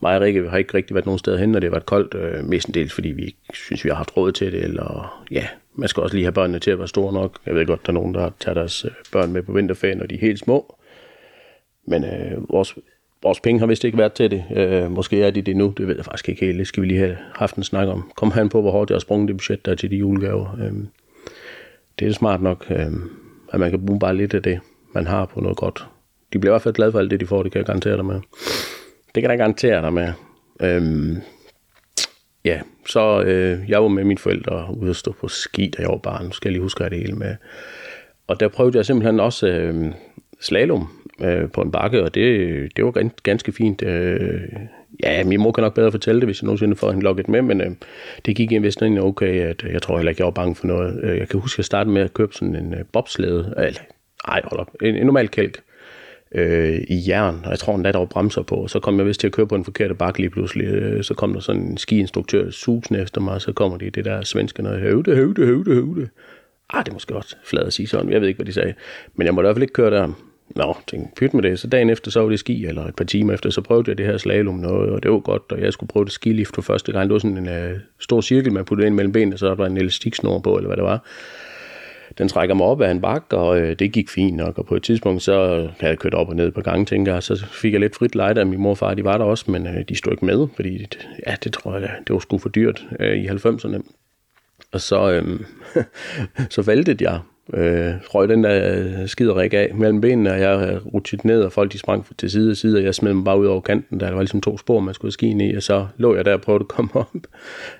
Mig 0.00 0.16
og 0.16 0.20
Rikke 0.20 0.48
har 0.48 0.58
ikke 0.58 0.74
rigtig 0.74 0.94
været 0.94 1.06
nogen 1.06 1.18
steder 1.18 1.38
hen, 1.38 1.48
når 1.48 1.60
det 1.60 1.66
har 1.66 1.74
været 1.74 1.86
koldt, 1.86 2.14
øh, 2.14 2.44
mestendels 2.44 2.92
fordi 2.92 3.08
vi 3.08 3.24
ikke 3.24 3.38
synes, 3.52 3.84
vi 3.84 3.88
har 3.88 3.96
haft 3.96 4.16
råd 4.16 4.32
til 4.32 4.52
det, 4.52 4.64
eller 4.64 5.24
ja, 5.30 5.46
man 5.74 5.88
skal 5.88 6.02
også 6.02 6.16
lige 6.16 6.24
have 6.24 6.32
børnene 6.32 6.58
til 6.58 6.70
at 6.70 6.78
være 6.78 6.88
store 6.88 7.12
nok. 7.12 7.38
Jeg 7.46 7.54
ved 7.54 7.66
godt, 7.66 7.86
der 7.86 7.92
er 7.92 7.94
nogen, 7.94 8.14
der 8.14 8.30
tager 8.40 8.54
deres 8.54 8.84
øh, 8.84 8.90
børn 9.12 9.32
med 9.32 9.42
på 9.42 9.52
vinterferie, 9.52 9.94
når 9.94 10.06
de 10.06 10.14
er 10.14 10.18
helt 10.18 10.38
små. 10.38 10.76
Men 11.86 12.04
øh, 12.04 12.50
vores 12.50 12.74
vores 13.22 13.40
penge 13.40 13.58
har 13.58 13.66
vist 13.66 13.84
ikke 13.84 13.98
været 13.98 14.12
til 14.12 14.30
det. 14.30 14.44
Øh, 14.56 14.90
måske 14.90 15.22
er 15.22 15.30
de 15.30 15.42
det 15.42 15.56
nu, 15.56 15.74
det 15.76 15.86
ved 15.86 15.96
jeg 15.96 16.04
faktisk 16.04 16.28
ikke 16.28 16.46
helt. 16.46 16.58
Det 16.58 16.66
skal 16.66 16.82
vi 16.82 16.88
lige 16.88 16.98
have 16.98 17.16
haft 17.34 17.56
en 17.56 17.62
snak 17.62 17.88
om. 17.88 18.10
Kom 18.16 18.30
han 18.30 18.48
på, 18.48 18.60
hvor 18.60 18.70
hårdt 18.70 18.90
jeg 18.90 18.94
har 18.94 19.00
sprunget 19.00 19.28
det 19.28 19.36
budget 19.36 19.66
der 19.66 19.74
til 19.74 19.90
de 19.90 19.96
julegaver. 19.96 20.56
Øh, 20.60 20.72
det 21.98 22.08
er 22.08 22.12
smart 22.12 22.42
nok, 22.42 22.66
øh, 22.70 22.92
at 23.52 23.60
man 23.60 23.70
kan 23.70 23.86
bruge 23.86 24.00
bare 24.00 24.16
lidt 24.16 24.34
af 24.34 24.42
det, 24.42 24.60
man 24.94 25.06
har 25.06 25.26
på 25.26 25.40
noget 25.40 25.56
godt. 25.56 25.86
De 26.32 26.38
bliver 26.38 26.52
i 26.52 26.54
hvert 26.54 26.62
fald 26.62 26.74
glade 26.74 26.92
for 26.92 26.98
alt 26.98 27.10
det, 27.10 27.20
de 27.20 27.26
får, 27.26 27.42
det 27.42 27.52
kan 27.52 27.58
jeg 27.58 27.66
garantere 27.66 27.96
dig 27.96 28.04
med. 28.04 28.20
Det 29.14 29.22
kan 29.22 29.30
jeg 29.30 29.38
garantere 29.38 29.82
dig 29.82 29.92
med. 29.92 30.12
Øh, 30.62 31.16
ja, 32.44 32.60
så 32.86 33.22
øh, 33.22 33.70
jeg 33.70 33.82
var 33.82 33.88
med 33.88 34.04
mine 34.04 34.18
forældre 34.18 34.76
ude 34.76 34.90
at 34.90 34.96
stå 34.96 35.12
på 35.20 35.28
ski, 35.28 35.72
da 35.76 35.82
jeg 35.82 35.90
var 35.90 35.96
barn. 35.96 36.24
Nu 36.24 36.32
skal 36.32 36.48
jeg 36.48 36.52
lige 36.52 36.62
huske 36.62 36.84
at 36.84 36.90
det 36.90 36.98
hele 36.98 37.12
med. 37.12 37.36
Og 38.26 38.40
der 38.40 38.48
prøvede 38.48 38.76
jeg 38.76 38.86
simpelthen 38.86 39.20
også 39.20 39.46
øh, 39.48 39.92
slalom 40.40 40.88
øh, 41.20 41.50
på 41.50 41.62
en 41.62 41.70
bakke, 41.70 42.02
og 42.02 42.14
det, 42.14 42.76
det 42.76 42.84
var 42.84 43.10
ganske 43.22 43.52
fint. 43.52 43.82
Øh, 43.82 44.40
ja, 45.02 45.24
min 45.24 45.40
mor 45.40 45.52
kan 45.52 45.62
nok 45.62 45.74
bedre 45.74 45.90
fortælle 45.90 46.20
det, 46.20 46.28
hvis 46.28 46.42
jeg 46.42 46.46
nogensinde 46.46 46.76
får 46.76 46.90
hende 46.90 47.04
logget 47.04 47.28
med, 47.28 47.42
men 47.42 47.60
øh, 47.60 47.70
det 48.26 48.36
gik 48.36 48.52
en 48.52 48.62
vist 48.62 48.82
okay, 48.82 49.40
at 49.40 49.64
øh, 49.64 49.72
jeg 49.72 49.82
tror 49.82 49.96
heller 49.96 50.10
ikke, 50.10 50.20
jeg 50.20 50.26
var 50.26 50.30
bange 50.30 50.54
for 50.54 50.66
noget. 50.66 51.00
Øh, 51.02 51.18
jeg 51.18 51.28
kan 51.28 51.40
huske, 51.40 51.54
at 51.54 51.58
jeg 51.58 51.64
startede 51.64 51.94
med 51.94 52.02
at 52.02 52.14
købe 52.14 52.34
sådan 52.34 52.56
en 52.56 52.74
øh, 52.74 52.84
bobslede, 52.92 53.54
eller 53.56 53.80
ej, 54.28 54.40
hold 54.44 54.60
op, 54.60 54.70
en, 54.82 54.96
en 54.96 55.06
normal 55.06 55.28
kælk 55.28 55.60
øh, 56.34 56.80
i 56.88 57.04
jern, 57.08 57.40
og 57.44 57.50
jeg 57.50 57.58
tror 57.58 57.74
endda, 57.74 57.92
der 57.92 57.98
var 57.98 58.06
bremser 58.06 58.42
på, 58.42 58.68
så 58.68 58.80
kom 58.80 58.98
jeg 58.98 59.06
vist 59.06 59.20
til 59.20 59.26
at 59.26 59.32
køre 59.32 59.46
på 59.46 59.54
en 59.54 59.64
forkert 59.64 59.98
bakke 59.98 60.20
lige 60.20 60.30
pludselig, 60.30 60.66
øh, 60.66 61.04
så 61.04 61.14
kom 61.14 61.32
der 61.32 61.40
sådan 61.40 61.62
en 61.62 61.76
skiinstruktør 61.76 62.50
susende 62.50 63.02
efter 63.02 63.20
mig, 63.20 63.34
og 63.34 63.42
så 63.42 63.52
kommer 63.52 63.78
de 63.78 63.90
det 63.90 64.04
der 64.04 64.22
svenske 64.22 64.62
noget, 64.62 64.80
høvde, 64.80 65.14
høvde, 65.14 65.46
høvde, 65.46 65.74
høvde. 65.74 66.08
Ah, 66.70 66.84
det 66.84 66.88
er 66.88 66.94
måske 66.94 67.16
også 67.16 67.36
flad 67.44 67.62
at 67.62 67.72
sige 67.72 67.86
sådan, 67.86 68.12
jeg 68.12 68.20
ved 68.20 68.28
ikke, 68.28 68.38
hvad 68.38 68.46
de 68.46 68.52
sagde, 68.52 68.74
men 69.14 69.26
jeg 69.26 69.34
måtte 69.34 69.46
i 69.46 69.48
hvert 69.48 69.56
fald 69.56 69.62
ikke 69.62 69.72
køre 69.72 69.90
der. 69.90 70.12
Nå, 70.56 70.76
tænkte, 70.86 71.14
pyt 71.16 71.34
med 71.34 71.42
det. 71.42 71.58
Så 71.58 71.66
dagen 71.66 71.90
efter, 71.90 72.10
så 72.10 72.20
var 72.20 72.28
det 72.28 72.38
ski, 72.38 72.66
eller 72.66 72.86
et 72.86 72.96
par 72.96 73.04
timer 73.04 73.34
efter, 73.34 73.50
så 73.50 73.60
prøvede 73.60 73.90
jeg 73.90 73.98
det 73.98 74.06
her 74.06 74.16
slalom 74.16 74.54
noget, 74.54 74.90
og 74.90 75.02
det 75.02 75.10
var 75.10 75.18
godt, 75.18 75.42
og 75.50 75.60
jeg 75.60 75.72
skulle 75.72 75.88
prøve 75.88 76.04
det 76.04 76.12
skilift 76.12 76.54
for 76.54 76.62
første 76.62 76.92
gang. 76.92 77.08
Det 77.08 77.12
var 77.12 77.18
sådan 77.18 77.48
en 77.48 77.70
uh, 77.72 77.78
stor 77.98 78.20
cirkel, 78.20 78.52
man 78.52 78.64
puttede 78.64 78.86
ind 78.86 78.94
mellem 78.94 79.12
benene, 79.12 79.34
og 79.34 79.38
så 79.38 79.48
var 79.48 79.54
der 79.54 79.66
en 79.66 79.76
elastiksnor 79.76 80.38
på, 80.38 80.56
eller 80.56 80.68
hvad 80.68 80.76
det 80.76 80.84
var. 80.84 81.04
Den 82.18 82.28
trækker 82.28 82.54
mig 82.54 82.66
op 82.66 82.80
af 82.80 82.90
en 82.90 83.00
bakke, 83.00 83.36
og 83.36 83.60
øh, 83.60 83.78
det 83.78 83.92
gik 83.92 84.08
fint 84.08 84.36
nok, 84.36 84.58
og 84.58 84.66
på 84.66 84.76
et 84.76 84.82
tidspunkt, 84.82 85.22
så 85.22 85.68
havde 85.80 85.90
jeg 85.90 85.98
kørt 85.98 86.14
op 86.14 86.28
og 86.28 86.36
ned 86.36 86.50
på 86.50 86.60
gange, 86.60 86.84
tænker 86.84 87.12
jeg, 87.12 87.22
så 87.22 87.46
fik 87.46 87.72
jeg 87.72 87.80
lidt 87.80 87.96
frit 87.96 88.14
lejde 88.14 88.40
af 88.40 88.46
min 88.46 88.60
mor 88.60 88.70
og 88.70 88.78
far, 88.78 88.94
de 88.94 89.04
var 89.04 89.18
der 89.18 89.24
også, 89.24 89.50
men 89.50 89.66
øh, 89.66 89.84
de 89.88 89.96
stod 89.96 90.12
ikke 90.12 90.26
med, 90.26 90.46
fordi 90.56 90.86
ja, 91.26 91.36
det 91.44 91.52
tror 91.52 91.78
jeg, 91.78 91.90
det 92.06 92.12
var 92.12 92.18
sgu 92.18 92.38
for 92.38 92.48
dyrt 92.48 92.86
øh, 93.00 93.16
i 93.16 93.28
90'erne. 93.28 93.82
Og 94.72 94.80
så, 94.80 95.10
øh, 95.10 95.40
så 96.54 96.62
valgte 96.62 96.96
jeg 97.00 97.20
Øh, 97.54 97.94
røg 98.14 98.28
den 98.28 98.44
der 98.44 98.78
øh, 98.78 99.08
skiderik 99.08 99.54
af 99.54 99.70
mellem 99.74 100.00
benene, 100.00 100.30
og 100.30 100.40
jeg 100.40 100.72
øh, 100.72 100.86
rutsjet 100.86 101.24
ned, 101.24 101.42
og 101.42 101.52
folk 101.52 101.72
de 101.72 101.78
sprang 101.78 102.06
til 102.18 102.30
side 102.30 102.50
og 102.50 102.56
side, 102.56 102.78
og 102.78 102.84
jeg 102.84 102.94
smed 102.94 103.14
mig 103.14 103.24
bare 103.24 103.38
ud 103.38 103.46
over 103.46 103.60
kanten, 103.60 104.00
der, 104.00 104.06
der 104.06 104.14
var 104.14 104.22
ligesom 104.22 104.40
to 104.40 104.58
spor, 104.58 104.80
man 104.80 104.94
skulle 104.94 105.12
ski 105.12 105.50
i, 105.50 105.54
og 105.54 105.62
så 105.62 105.86
lå 105.96 106.14
jeg 106.14 106.24
der 106.24 106.32
og 106.32 106.40
prøvede 106.40 106.62
at 106.62 106.68
komme 106.68 106.90
op. 106.94 107.14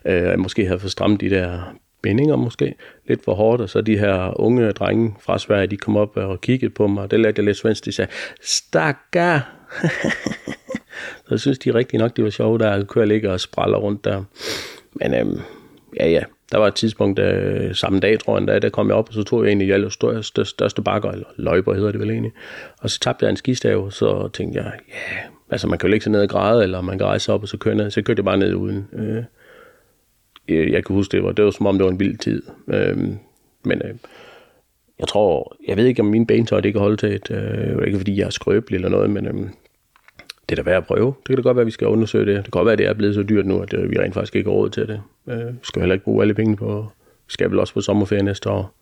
Øh, 0.05 0.23
jeg 0.23 0.39
måske 0.39 0.67
havde 0.67 0.81
fået 0.81 0.93
stramt 0.93 1.21
de 1.21 1.31
der 1.31 1.75
bindinger 2.03 2.37
måske, 2.37 2.75
lidt 3.09 3.25
for 3.25 3.35
hårdt, 3.35 3.63
og 3.63 3.69
så 3.69 3.81
de 3.81 3.99
her 3.99 4.41
unge 4.41 4.73
drenge 4.73 5.15
fra 5.21 5.39
Sverige, 5.39 5.67
de 5.67 5.77
kom 5.77 5.97
op 5.97 6.17
og 6.17 6.41
kiggede 6.41 6.71
på 6.71 6.87
mig, 6.87 7.03
og 7.03 7.11
det 7.11 7.21
lærte 7.21 7.39
jeg 7.39 7.45
lidt 7.45 7.57
svensk, 7.57 7.85
de 7.85 7.93
sagde, 7.93 8.11
stakkar! 8.41 9.55
så 11.25 11.31
jeg 11.31 11.41
synes 11.41 11.59
de 11.59 11.75
rigtig 11.75 11.99
nok, 11.99 12.17
det 12.17 12.25
var 12.25 12.31
sjovt, 12.31 12.61
der 12.61 12.85
kører 12.85 13.05
ligge 13.05 13.31
og 13.31 13.41
spraller 13.41 13.79
rundt 13.79 14.05
der. 14.05 14.25
Men 14.93 15.15
øhm, 15.15 15.41
ja, 15.97 16.09
ja, 16.09 16.23
der 16.53 16.59
var 16.59 16.67
et 16.67 16.75
tidspunkt 16.75 17.19
øh, 17.19 17.75
samme 17.75 18.01
dag, 18.01 18.19
tror 18.19 18.39
jeg, 18.39 18.47
der, 18.47 18.59
der 18.59 18.69
kom 18.69 18.89
jeg 18.89 18.97
op, 18.97 19.09
og 19.09 19.15
så 19.15 19.23
tog 19.23 19.43
jeg 19.43 19.49
egentlig 19.49 19.73
alle 19.73 19.91
største, 19.91 20.45
største 20.45 20.83
bakker, 20.83 21.11
eller 21.11 21.27
løjper 21.37 21.75
hedder 21.75 21.93
det 21.93 22.01
vel 22.01 22.11
egentlig. 22.11 22.33
Og 22.81 22.91
så 22.91 23.01
tabte 23.01 23.25
jeg 23.25 23.31
en 23.31 23.37
skistav, 23.37 23.91
så 23.91 24.29
tænkte 24.29 24.63
jeg, 24.63 24.73
ja, 24.89 24.95
yeah. 24.95 25.31
altså 25.51 25.67
man 25.67 25.79
kan 25.79 25.89
jo 25.89 25.95
ikke 25.95 26.05
så 26.05 26.11
ned 26.11 26.23
og 26.23 26.29
græde, 26.29 26.63
eller 26.63 26.81
man 26.81 26.99
kan 26.99 27.07
rejse 27.07 27.33
op, 27.33 27.43
og 27.43 27.49
så 27.49 27.57
køre 27.57 27.75
ned. 27.75 27.91
Så 27.91 28.03
kørte 28.03 28.21
jeg 28.21 28.25
bare 28.25 28.39
ned 28.39 28.55
uden. 28.55 28.89
Øh, 28.93 29.25
jeg 30.49 30.85
kan 30.85 30.95
huske, 30.95 31.13
det 31.13 31.25
var, 31.25 31.33
det 31.33 31.45
var 31.45 31.51
som 31.51 31.67
om, 31.67 31.79
det 31.79 31.85
var 31.85 31.91
en 31.91 32.01
vild 32.01 32.19
tid. 32.19 32.43
Øh, 32.69 32.97
men 33.65 33.83
øh, 33.85 33.95
jeg 34.99 35.09
tror, 35.09 35.57
jeg 35.69 35.77
ved 35.77 35.85
ikke, 35.87 36.03
om 36.03 36.07
mine 36.07 36.27
benetøj 36.27 36.61
det 36.61 36.73
kan 36.73 36.81
holde 36.81 36.97
til 36.97 37.15
et, 37.15 37.31
øh, 37.31 37.87
ikke 37.87 37.99
fordi 37.99 38.19
jeg 38.19 38.27
er 38.27 38.31
skrøbelig 38.31 38.77
eller 38.77 38.89
noget, 38.89 39.11
men 39.11 39.27
øh, 39.27 39.51
det 40.49 40.59
er 40.59 40.63
da 40.63 40.71
værd 40.71 40.77
at 40.77 40.87
prøve. 40.87 41.15
Det 41.19 41.27
kan 41.27 41.37
da 41.37 41.43
godt 41.43 41.57
være, 41.57 41.63
at 41.63 41.67
vi 41.67 41.71
skal 41.71 41.87
undersøge 41.87 42.27
det. 42.27 42.37
Det 42.37 42.45
kan 42.45 42.51
godt 42.51 42.65
være, 42.65 42.73
at 42.73 42.79
det 42.79 42.87
er 42.87 42.93
blevet 42.93 43.15
så 43.15 43.23
dyrt 43.23 43.47
nu, 43.47 43.61
at 43.61 43.75
øh, 43.75 43.91
vi 43.91 43.99
rent 43.99 44.15
faktisk 44.15 44.37
ikke 44.37 44.51
har 44.51 44.57
råd 44.57 44.71
til 44.71 44.89
det. 44.89 45.03
Øh, 45.29 45.47
vi 45.47 45.59
skal 45.63 45.83
heller 45.83 45.95
ikke 45.95 46.05
bruge 46.05 46.23
alle 46.23 46.35
penge 46.35 46.57
på, 46.57 46.87
vi 47.27 47.33
skal 47.33 47.51
vel 47.51 47.59
også 47.59 47.75
på 47.75 47.81
sommerferie 47.81 48.23
næste 48.23 48.51
år. 48.51 48.75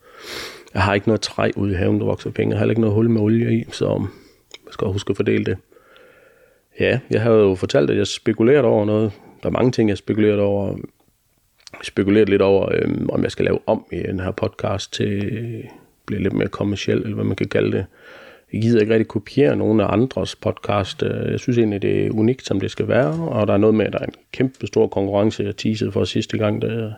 Jeg 0.73 0.81
har 0.81 0.93
ikke 0.93 1.07
noget 1.07 1.21
træ 1.21 1.51
ude 1.55 1.71
i 1.71 1.75
haven, 1.75 1.99
der 1.99 2.05
vokser 2.05 2.31
penge. 2.31 2.51
Jeg 2.51 2.57
har 2.57 2.61
heller 2.61 2.71
ikke 2.71 2.81
noget 2.81 2.95
hul 2.95 3.09
med 3.09 3.21
olie 3.21 3.59
i, 3.59 3.65
så 3.71 4.07
jeg 4.65 4.73
skal 4.73 4.87
huske 4.87 5.11
at 5.11 5.17
fordele 5.17 5.45
det. 5.45 5.57
Ja, 6.79 6.99
jeg 7.09 7.21
har 7.21 7.31
jo 7.31 7.55
fortalt, 7.55 7.89
at 7.89 7.97
jeg 7.97 8.07
spekulerer 8.07 8.61
over 8.61 8.85
noget. 8.85 9.11
Der 9.43 9.49
er 9.49 9.53
mange 9.53 9.71
ting, 9.71 9.89
jeg 9.89 9.97
spekuleret 9.97 10.39
over. 10.39 10.67
Jeg 11.73 11.79
spekuleret 11.83 12.29
lidt 12.29 12.41
over, 12.41 12.69
øh, 12.71 13.05
om 13.09 13.23
jeg 13.23 13.31
skal 13.31 13.45
lave 13.45 13.59
om 13.65 13.85
i 13.91 13.97
den 13.97 14.19
her 14.19 14.31
podcast 14.31 14.93
til 14.93 15.63
blive 16.05 16.23
lidt 16.23 16.33
mere 16.33 16.47
kommersiel, 16.47 16.97
eller 16.97 17.15
hvad 17.15 17.25
man 17.25 17.35
kan 17.35 17.47
kalde 17.47 17.71
det. 17.71 17.85
Jeg 18.53 18.61
gider 18.61 18.81
ikke 18.81 18.93
rigtig 18.93 19.07
kopiere 19.07 19.55
nogen 19.55 19.79
af 19.79 19.93
andres 19.93 20.35
podcast. 20.35 21.03
Øh, 21.03 21.31
jeg 21.31 21.39
synes 21.39 21.57
egentlig, 21.57 21.81
det 21.81 22.05
er 22.05 22.11
unikt, 22.11 22.45
som 22.45 22.59
det 22.59 22.71
skal 22.71 22.87
være, 22.87 23.29
og 23.29 23.47
der 23.47 23.53
er 23.53 23.57
noget 23.57 23.75
med, 23.75 23.85
at 23.85 23.93
der 23.93 23.99
er 23.99 24.05
en 24.05 24.13
kæmpe 24.31 24.67
stor 24.67 24.87
konkurrence. 24.87 25.43
Jeg 25.43 25.55
teasede 25.55 25.91
for 25.91 26.03
sidste 26.03 26.37
gang, 26.37 26.61
da 26.61 26.91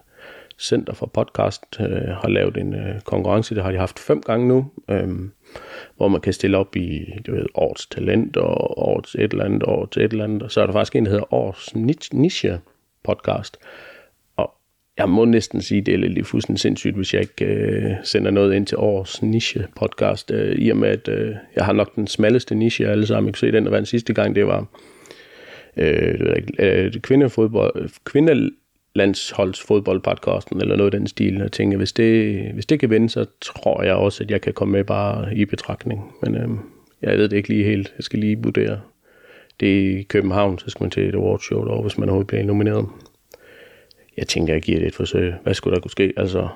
Center 0.60 0.94
for 0.94 1.06
Podcast 1.06 1.64
øh, 1.80 2.08
har 2.08 2.28
lavet 2.28 2.58
en 2.58 2.74
øh, 2.74 3.02
konkurrence. 3.02 3.56
Det 3.56 3.64
har 3.64 3.72
de 3.72 3.78
haft 3.78 4.00
fem 4.00 4.22
gange 4.22 4.48
nu, 4.48 4.72
øh, 4.90 5.10
hvor 5.98 6.08
man 6.08 6.22
kan 6.22 6.34
stille 6.34 6.58
op 6.58 6.76
i 6.76 7.14
du 7.28 7.36
ved, 7.36 7.46
årets 7.56 7.88
talent 7.88 8.38
og 8.38 8.80
årets 8.80 9.16
et 9.16 9.32
eller 9.32 9.46
andet, 9.46 9.64
årets 9.64 9.98
et 9.98 10.12
eller 10.12 10.24
andet. 10.24 10.44
Og 10.44 10.52
så 10.52 10.62
er 10.62 10.66
der 10.66 10.74
faktisk 10.74 10.96
en, 10.96 11.06
der 11.06 11.12
hedder 11.12 11.34
årets 11.34 11.76
niche 12.14 12.60
podcast, 13.04 13.58
jeg 15.00 15.10
må 15.10 15.26
næsten 15.26 15.62
sige, 15.62 15.82
det 15.82 15.94
er 15.94 15.98
lidt 15.98 16.28
fuldstændig 16.28 16.60
sindssygt, 16.60 16.96
hvis 16.96 17.14
jeg 17.14 17.22
ikke 17.22 17.46
øh, 17.46 17.92
sender 18.04 18.32
noget 18.32 18.54
ind 18.54 18.66
til 18.66 18.78
års 18.78 19.22
niche 19.22 19.68
podcast, 19.76 20.32
øh, 20.32 20.56
i 20.56 20.70
og 20.70 20.78
med, 20.78 20.90
at 20.90 21.08
øh, 21.08 21.36
jeg 21.56 21.66
har 21.66 21.74
nok 21.74 21.96
den 21.96 22.08
smalleste 22.08 22.56
niche 22.56 22.88
af 22.88 22.92
alle 22.92 23.06
sammen. 23.06 23.28
Jeg 23.28 23.34
kan 23.34 23.40
se, 23.40 23.52
den 23.52 23.64
der 23.64 23.70
var 23.70 23.78
den 23.78 23.86
sidste 23.86 24.14
gang, 24.14 24.36
det 24.36 24.48
var 24.48 24.66
øh, 25.78 26.36
øh, 26.60 26.94
kvindefodbold, 26.94 27.90
kvindelandsholdsfodboldpodcasten, 28.04 30.62
eller 30.62 30.76
noget 30.76 30.94
af 30.94 31.00
den 31.00 31.08
stil. 31.08 31.42
og 31.42 31.52
tænker, 31.52 31.78
hvis 31.78 31.94
det, 31.94 32.42
hvis 32.54 32.66
det 32.66 32.80
kan 32.80 32.90
vinde, 32.90 33.10
så 33.10 33.26
tror 33.42 33.84
jeg 33.84 33.94
også, 33.94 34.24
at 34.24 34.32
jeg 34.32 34.42
kan 34.42 34.54
komme 34.54 34.72
med 34.72 34.84
bare 34.84 35.36
i 35.36 35.46
betragtning. 35.46 36.12
Men 36.24 36.36
øh, 36.36 36.48
jeg 37.02 37.18
ved 37.18 37.30
det 37.30 37.38
ikke 37.38 37.50
lige 37.50 37.64
helt. 37.64 37.94
Jeg 37.98 38.04
skal 38.04 38.20
lige 38.20 38.38
vurdere. 38.44 38.80
Det 39.60 39.78
er 39.78 39.82
i 40.00 40.02
København, 40.02 40.60
så 40.60 40.70
skal 40.70 40.84
man 40.84 40.92
til 40.92 41.10
et 41.10 41.16
awardshow 41.16 41.66
derovre, 41.66 41.82
hvis 41.82 41.98
man 41.98 42.10
overhovedet 42.10 42.28
bliver 42.28 42.44
nomineret 42.44 42.86
jeg 44.20 44.28
tænker, 44.28 44.54
jeg 44.54 44.62
giver 44.62 44.80
det 44.80 44.88
et 44.88 44.96
forsøg. 44.96 45.34
Hvad 45.44 45.54
skulle 45.54 45.76
der 45.76 45.82
kunne 45.82 45.92
ske? 45.92 46.14
Altså, 46.18 46.48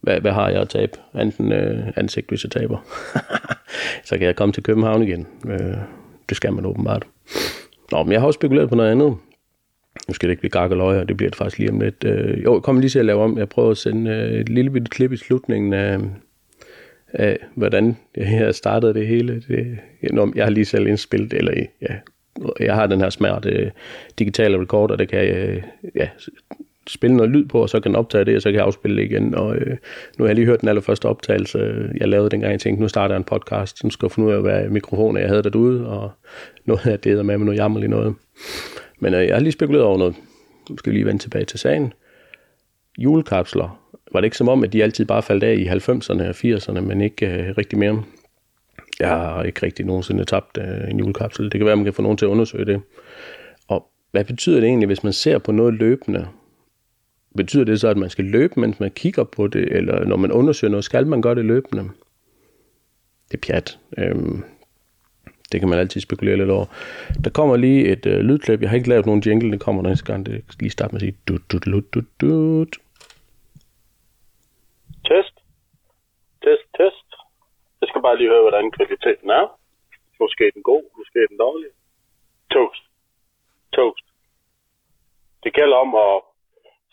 hvad, 0.00 0.20
hvad 0.20 0.32
har 0.32 0.48
jeg 0.48 0.60
at 0.60 0.68
tabe? 0.68 0.92
Enten 1.20 1.52
øh, 1.52 1.86
ansigt, 1.96 2.28
hvis 2.28 2.44
jeg 2.44 2.50
taber. 2.50 2.78
så 4.08 4.18
kan 4.18 4.26
jeg 4.26 4.36
komme 4.36 4.52
til 4.52 4.62
København 4.62 5.02
igen. 5.02 5.26
Øh, 5.48 5.76
det 6.28 6.36
skal 6.36 6.52
man 6.52 6.66
åbenbart. 6.66 7.06
Nå, 7.92 8.02
men 8.02 8.12
jeg 8.12 8.20
har 8.20 8.26
også 8.26 8.38
spekuleret 8.38 8.68
på 8.68 8.74
noget 8.74 8.90
andet. 8.90 9.16
Nu 10.08 10.14
skal 10.14 10.28
det 10.28 10.32
ikke 10.32 10.40
blive 10.40 10.50
gak 10.50 10.70
og 10.70 10.76
løg, 10.76 11.00
og 11.00 11.08
det 11.08 11.16
bliver 11.16 11.30
det 11.30 11.36
faktisk 11.36 11.58
lige 11.58 11.70
om 11.70 11.80
lidt. 11.80 12.04
Øh, 12.04 12.44
jo, 12.44 12.54
jeg 12.54 12.62
kommer 12.62 12.80
lige 12.80 12.90
til 12.90 12.98
at 12.98 13.04
lave 13.04 13.22
om. 13.22 13.38
Jeg 13.38 13.48
prøver 13.48 13.70
at 13.70 13.78
sende 13.78 14.10
øh, 14.10 14.40
et 14.40 14.48
lille 14.48 14.70
bitte 14.70 14.88
klip 14.88 15.12
i 15.12 15.16
slutningen 15.16 15.72
af, 15.72 15.98
af 17.12 17.38
hvordan 17.54 17.96
jeg 18.16 18.54
startede 18.54 18.94
det 18.94 19.06
hele. 19.06 19.42
Det, 19.48 19.78
jeg 20.34 20.44
har 20.44 20.50
lige 20.50 20.64
selv 20.64 20.86
indspillet, 20.86 21.32
eller 21.32 21.66
ja, 21.82 21.94
jeg 22.60 22.74
har 22.74 22.86
den 22.86 23.00
her 23.00 23.10
smerte 23.10 23.50
øh, 23.50 23.70
digitale 24.18 24.60
recorder, 24.60 24.96
der 24.96 25.04
kan 25.04 25.18
jeg 25.18 25.48
øh, 25.48 25.62
ja, 25.94 26.08
spille 26.88 27.16
noget 27.16 27.30
lyd 27.30 27.46
på, 27.46 27.62
og 27.62 27.68
så 27.68 27.80
kan 27.80 27.90
den 27.90 27.96
optage 27.96 28.24
det, 28.24 28.36
og 28.36 28.42
så 28.42 28.48
kan 28.48 28.54
jeg 28.54 28.64
afspille 28.64 28.96
det 28.96 29.10
igen. 29.10 29.34
Og 29.34 29.56
øh, 29.56 29.76
nu 30.18 30.24
har 30.24 30.26
jeg 30.26 30.34
lige 30.34 30.46
hørt 30.46 30.60
den 30.60 30.68
allerførste 30.68 31.06
optagelse, 31.06 31.90
jeg 31.96 32.08
lavede 32.08 32.30
dengang, 32.30 32.52
jeg 32.52 32.60
tænkte, 32.60 32.82
nu 32.82 32.88
starter 32.88 33.14
jeg 33.14 33.18
en 33.18 33.24
podcast, 33.24 33.78
så 33.78 33.90
skal 33.90 34.06
jeg 34.06 34.12
finde 34.12 34.28
ud 34.28 34.34
af, 34.34 34.42
hvad 34.42 34.68
mikrofoner 34.68 35.20
jeg 35.20 35.28
havde 35.28 35.42
derude, 35.42 35.88
og 35.88 36.10
noget 36.64 36.86
af 36.86 36.98
det, 36.98 37.16
der 37.16 37.22
med 37.22 37.38
med 37.38 37.44
noget 37.44 37.58
jammerligt 37.58 37.90
noget. 37.90 38.14
Men 39.00 39.14
øh, 39.14 39.26
jeg 39.26 39.34
har 39.34 39.40
lige 39.40 39.52
spekuleret 39.52 39.84
over 39.84 39.98
noget. 39.98 40.14
Nu 40.70 40.76
skal 40.76 40.92
vi 40.92 40.96
lige 40.96 41.06
vende 41.06 41.22
tilbage 41.22 41.44
til 41.44 41.58
sagen. 41.58 41.92
Julekapsler. 42.98 43.80
Var 44.12 44.20
det 44.20 44.24
ikke 44.24 44.36
som 44.36 44.48
om, 44.48 44.64
at 44.64 44.72
de 44.72 44.82
altid 44.82 45.04
bare 45.04 45.22
faldt 45.22 45.44
af 45.44 45.54
i 45.54 45.66
90'erne 45.66 46.22
og 46.22 46.30
80'erne, 46.30 46.80
men 46.80 47.00
ikke 47.00 47.26
øh, 47.26 47.54
rigtig 47.58 47.78
mere? 47.78 48.02
Jeg 49.00 49.08
har 49.08 49.42
ikke 49.42 49.66
rigtig 49.66 49.86
nogensinde 49.86 50.24
tabt 50.24 50.58
øh, 50.58 50.90
en 50.90 50.98
julekapsel. 50.98 51.44
Det 51.44 51.58
kan 51.58 51.66
være, 51.66 51.76
man 51.76 51.84
kan 51.84 51.94
få 51.94 52.02
nogen 52.02 52.18
til 52.18 52.26
at 52.26 52.30
undersøge 52.30 52.64
det. 52.64 52.80
Og 53.68 53.86
hvad 54.10 54.24
betyder 54.24 54.60
det 54.60 54.66
egentlig, 54.66 54.86
hvis 54.86 55.04
man 55.04 55.12
ser 55.12 55.38
på 55.38 55.52
noget 55.52 55.74
løbende? 55.74 56.26
Betyder 57.36 57.64
det 57.64 57.80
så, 57.80 57.88
at 57.88 57.96
man 57.96 58.10
skal 58.10 58.24
løbe, 58.24 58.60
mens 58.60 58.80
man 58.80 58.90
kigger 58.90 59.24
på 59.24 59.46
det, 59.46 59.72
eller 59.76 60.04
når 60.04 60.16
man 60.16 60.32
undersøger 60.32 60.70
noget, 60.70 60.84
skal 60.84 61.06
man 61.06 61.22
gøre 61.22 61.34
det 61.34 61.44
løbende? 61.44 61.82
Det 63.30 63.34
er 63.34 63.46
pjat. 63.46 63.78
Øhm, 63.98 64.44
det 65.52 65.60
kan 65.60 65.68
man 65.68 65.78
altid 65.78 66.00
spekulere 66.00 66.36
lidt 66.36 66.50
over. 66.50 66.66
Der 67.24 67.30
kommer 67.30 67.56
lige 67.56 67.88
et 67.92 68.06
øh, 68.06 68.18
lydklip. 68.18 68.60
Jeg 68.60 68.68
har 68.70 68.76
ikke 68.76 68.88
lavet 68.88 69.06
nogen 69.06 69.22
jingle, 69.26 69.52
det 69.52 69.60
kommer 69.60 69.82
næste 69.82 70.04
gang. 70.04 70.26
Det 70.26 70.44
skal 70.48 70.62
lige 70.62 70.70
starte 70.70 70.92
med 70.92 71.02
at 71.02 71.06
sige 71.06 71.18
dut, 71.28 71.42
dut, 71.52 71.64
dut, 71.64 71.94
dut, 71.94 72.04
dut. 72.20 72.72
Test. 75.08 75.34
Test, 76.44 76.66
test. 76.78 77.08
Jeg 77.80 77.88
skal 77.88 78.02
bare 78.02 78.16
lige 78.18 78.30
høre, 78.32 78.44
hvordan 78.46 78.70
kvaliteten 78.70 79.30
er. 79.30 79.44
Måske 80.20 80.46
er 80.46 80.50
den 80.54 80.62
god, 80.62 80.82
måske 80.98 81.18
er 81.22 81.28
den 81.30 81.38
dårlig. 81.38 81.70
Toast. 82.50 82.82
Toast. 83.72 84.06
Det 85.44 85.54
gælder 85.54 85.76
om 85.76 85.94
at 85.94 86.29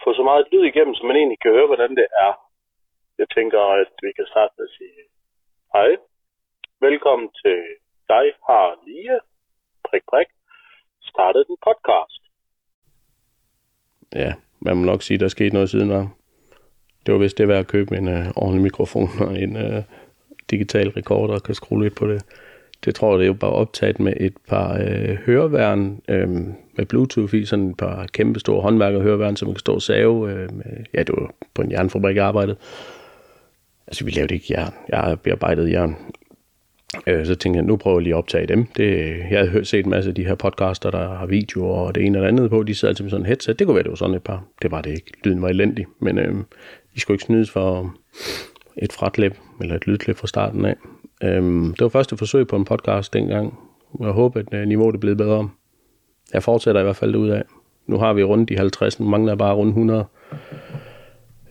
få 0.04 0.10
så 0.20 0.24
meget 0.30 0.48
lyd 0.52 0.64
igennem, 0.72 0.96
så 0.96 1.04
man 1.06 1.16
egentlig 1.16 1.40
kan 1.42 1.52
høre, 1.52 1.72
hvordan 1.72 1.92
det 2.00 2.08
er. 2.26 2.34
Jeg 3.22 3.28
tænker, 3.38 3.62
at 3.82 3.92
vi 4.06 4.12
kan 4.18 4.28
starte 4.32 4.54
med 4.58 4.66
at 4.70 4.76
sige 4.78 5.02
hej. 5.74 5.90
Velkommen 6.88 7.30
til 7.42 7.58
dig, 8.12 8.26
har 8.48 8.66
lige, 8.88 9.20
prik, 9.88 10.04
prik, 10.12 10.28
startet 11.02 11.46
en 11.50 11.58
podcast. 11.68 12.22
Ja, 14.16 14.34
man 14.60 14.78
må 14.78 14.86
nok 14.86 15.02
sige, 15.02 15.16
at 15.16 15.22
der 15.22 15.28
skete 15.28 15.54
noget 15.54 15.70
siden, 15.70 15.90
var. 15.90 16.08
Det 17.06 17.14
var 17.14 17.20
vist 17.20 17.38
det 17.38 17.48
værd 17.48 17.60
at 17.60 17.68
købe 17.68 17.98
en 17.98 18.08
uh, 18.08 18.28
ordentlig 18.36 18.64
mikrofon 18.64 19.10
og 19.28 19.34
en 19.44 19.56
uh, 19.56 19.84
digital 20.52 20.90
rekorder 20.90 21.34
og 21.34 21.44
kan 21.44 21.56
skrue 21.56 21.84
lidt 21.84 21.96
på 22.00 22.08
det. 22.08 22.47
Det 22.86 22.96
tror 22.96 23.12
jeg, 23.12 23.20
det 23.20 23.26
er 23.26 23.28
jo 23.28 23.34
bare 23.34 23.52
optaget 23.52 24.00
med 24.00 24.14
et 24.18 24.34
par 24.48 24.78
øh, 24.82 25.18
høreværn 25.26 26.02
øh, 26.10 26.30
med 26.78 26.86
Bluetooth 26.86 27.36
i, 27.36 27.46
sådan 27.46 27.70
et 27.70 27.78
par 27.78 28.08
kæmpe 28.14 28.40
store 28.40 28.62
håndværkerhøreværn, 28.62 29.36
som 29.36 29.48
man 29.48 29.56
kan 29.56 29.60
stå 29.60 29.74
og 29.74 29.82
save. 29.82 30.32
Øh, 30.32 30.56
med, 30.56 30.66
ja, 30.94 31.00
det 31.00 31.16
var 31.18 31.32
på 31.54 31.62
en 31.62 31.72
jernfabrik, 31.72 32.16
jeg 32.16 32.26
arbejdede. 32.26 32.58
Altså, 33.88 34.06
vi 34.06 34.12
lavede 34.12 34.34
ikke 34.34 34.46
jern. 34.50 34.74
Jeg 34.90 35.00
har 35.00 35.16
bearbejdet 35.16 35.72
jern. 35.72 35.96
Øh, 37.08 37.26
så 37.26 37.36
tænkte 37.36 37.58
jeg, 37.58 37.66
nu 37.66 37.78
prøver 37.78 37.98
jeg 37.98 38.04
lige 38.04 38.14
at 38.14 38.18
optage 38.18 38.48
dem. 38.48 38.66
Det, 38.66 39.20
jeg 39.32 39.50
havde 39.50 39.66
set 39.66 39.86
en 39.86 39.90
masse 39.90 40.10
af 40.10 40.16
de 40.16 40.26
her 40.26 40.36
podcaster, 40.36 40.92
der 40.92 41.16
har 41.16 41.26
videoer 41.26 41.80
og 41.80 41.96
det 41.96 42.06
ene 42.06 42.18
og 42.18 42.22
det 42.22 42.28
andet 42.28 42.50
på. 42.50 42.64
De 42.64 42.76
sad 42.76 42.90
altid 42.90 43.04
med 43.04 43.12
sådan 43.12 43.22
et 43.22 43.28
headset. 43.28 43.60
Det 43.60 43.68
kunne 43.68 43.76
være, 43.76 43.84
det 43.84 43.90
var 43.90 43.96
sådan 43.96 44.16
et 44.16 44.24
par. 44.24 44.44
Det 44.62 44.72
var 44.72 44.82
det 44.82 44.90
ikke. 44.90 45.12
Lyden 45.24 45.42
var 45.42 45.50
elendig. 45.50 45.86
Men 46.00 46.18
øh, 46.18 46.36
de 46.96 47.00
skulle 47.00 47.16
ikke 47.16 47.24
snydes 47.24 47.52
for 47.52 47.96
et 48.82 48.94
fratlip 48.94 49.38
eller 49.62 49.76
et 49.76 49.88
lydklip 49.88 50.18
fra 50.18 50.28
starten 50.28 50.66
af. 50.66 50.76
Øhm, 51.24 51.74
det 51.74 51.82
var 51.82 51.90
første 51.90 52.18
forsøg 52.18 52.48
på 52.48 52.56
en 52.56 52.66
podcast 52.66 53.14
dengang. 53.14 53.60
Jeg 54.00 54.10
håber, 54.10 54.40
at 54.40 54.54
øh, 54.54 54.68
niveauet 54.68 54.96
er 54.96 55.00
blevet 55.00 55.18
bedre. 55.18 55.50
Jeg 56.34 56.44
fortsætter 56.44 56.82
i 56.82 56.84
hvert 56.84 56.96
fald 56.96 57.16
ud 57.16 57.30
af. 57.30 57.44
Nu 57.88 57.98
har 57.98 58.14
vi 58.14 58.24
rundt 58.24 58.50
de 58.50 58.58
50, 58.58 59.00
nu 59.00 59.06
mangler 59.10 59.32
jeg 59.32 59.38
bare 59.38 59.56
rundt 59.56 59.70
100. 59.70 60.06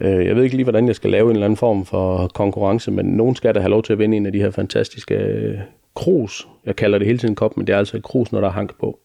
Øh, 0.00 0.26
jeg 0.26 0.36
ved 0.36 0.44
ikke 0.44 0.56
lige, 0.56 0.64
hvordan 0.64 0.86
jeg 0.86 0.96
skal 0.96 1.10
lave 1.10 1.24
en 1.24 1.36
eller 1.36 1.46
anden 1.46 1.56
form 1.56 1.84
for 1.84 2.28
konkurrence, 2.34 2.90
men 2.90 3.06
nogen 3.06 3.36
skal 3.36 3.54
da 3.54 3.60
have 3.60 3.70
lov 3.70 3.82
til 3.82 3.92
at 3.92 3.98
vinde 3.98 4.16
en 4.16 4.26
af 4.26 4.32
de 4.32 4.40
her 4.40 4.50
fantastiske 4.50 5.14
øh, 5.14 5.58
krus. 5.94 6.48
Jeg 6.66 6.76
kalder 6.76 6.98
det 6.98 7.06
hele 7.06 7.18
tiden 7.18 7.34
kop, 7.34 7.56
men 7.56 7.66
det 7.66 7.72
er 7.72 7.78
altså 7.78 7.96
et 7.96 8.02
krus, 8.02 8.32
når 8.32 8.40
der 8.40 8.48
er 8.48 8.52
hank 8.52 8.78
på. 8.78 8.98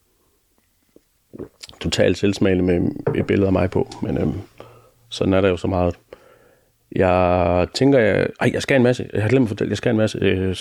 Totalt 1.79 2.17
selvsmagende 2.17 2.63
med 2.63 2.91
et 3.15 3.27
billede 3.27 3.47
af 3.47 3.53
mig 3.53 3.69
på, 3.69 3.87
men 4.01 4.17
øh, 4.17 4.27
sådan 5.09 5.33
er 5.33 5.41
der 5.41 5.49
jo 5.49 5.57
så 5.57 5.67
meget. 5.67 5.95
Jeg 6.95 7.67
tænker, 7.73 7.99
jeg, 7.99 8.27
ej, 8.41 8.51
jeg 8.53 8.61
skal 8.61 8.75
en 8.75 8.83
masse, 8.83 9.09
jeg 9.13 9.21
har 9.21 9.29
glemt 9.29 9.45
at 9.45 9.49
fortælle, 9.49 9.69
jeg 9.69 9.77
skal 9.77 9.89
en 9.89 9.97
masse 9.97 10.19
øh, 10.21 10.55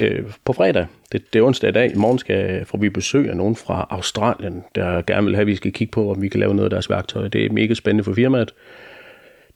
øh, 0.00 0.24
på 0.44 0.52
fredag. 0.52 0.86
Det, 1.12 1.32
det 1.32 1.38
er 1.38 1.42
onsdag 1.42 1.70
i 1.70 1.72
dag. 1.72 1.92
I 1.92 1.98
morgen 1.98 2.18
skal 2.18 2.64
får 2.64 2.78
vi 2.78 2.88
besøg 2.88 3.30
af 3.30 3.36
nogen 3.36 3.56
fra 3.56 3.86
Australien, 3.90 4.64
der 4.74 5.02
gerne 5.02 5.26
vil 5.26 5.34
have, 5.34 5.40
at 5.40 5.46
vi 5.46 5.56
skal 5.56 5.72
kigge 5.72 5.90
på, 5.90 6.10
om 6.10 6.22
vi 6.22 6.28
kan 6.28 6.40
lave 6.40 6.54
noget 6.54 6.66
af 6.66 6.70
deres 6.70 6.90
værktøj. 6.90 7.28
Det 7.28 7.46
er 7.46 7.50
mega 7.52 7.74
spændende 7.74 8.04
for 8.04 8.14
firmaet. 8.14 8.54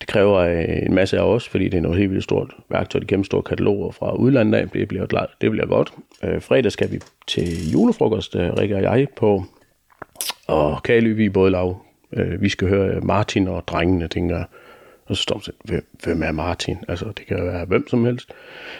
Det 0.00 0.09
kræver 0.09 0.37
øh, 0.37 0.87
en 0.87 0.94
masse 0.94 1.18
af 1.18 1.22
os, 1.22 1.48
fordi 1.48 1.68
det 1.68 1.78
er 1.78 1.83
noget 1.83 1.98
helt 1.98 2.11
vildt 2.11 2.24
stort 2.24 2.54
værktøj. 2.68 3.00
Det 3.00 3.26
store 3.26 3.42
kataloger 3.42 3.90
fra 3.90 4.14
udlandet 4.14 4.59
af. 4.59 4.68
Det 4.68 4.88
bliver, 4.88 5.06
klart, 5.06 5.28
det 5.40 5.50
bliver 5.50 5.66
godt. 5.66 5.92
Øh, 6.24 6.42
fredag 6.42 6.72
skal 6.72 6.92
vi 6.92 7.00
til 7.26 7.70
julefrokost, 7.72 8.37
øh, 8.37 8.52
Rikke 8.52 8.76
og 8.76 8.83
jeg, 8.83 9.06
på 9.16 9.44
og 10.46 10.83
Kaly, 10.83 11.16
vi 11.16 11.28
både 11.28 11.50
lav. 11.50 11.83
Øh, 12.12 12.42
vi 12.42 12.48
skal 12.48 12.68
høre 12.68 13.00
Martin 13.00 13.48
og 13.48 13.68
drengene, 13.68 14.09
tænker 14.09 14.37
jeg. 14.37 14.44
Og 15.11 15.16
så 15.16 15.23
står 15.23 15.35
man 15.35 15.42
sådan, 15.42 15.83
hvem 16.05 16.23
er 16.23 16.33
Martin? 16.33 16.77
Altså, 16.88 17.05
det 17.05 17.27
kan 17.27 17.46
være 17.46 17.64
hvem 17.64 17.88
som 17.88 18.05
helst. 18.05 18.33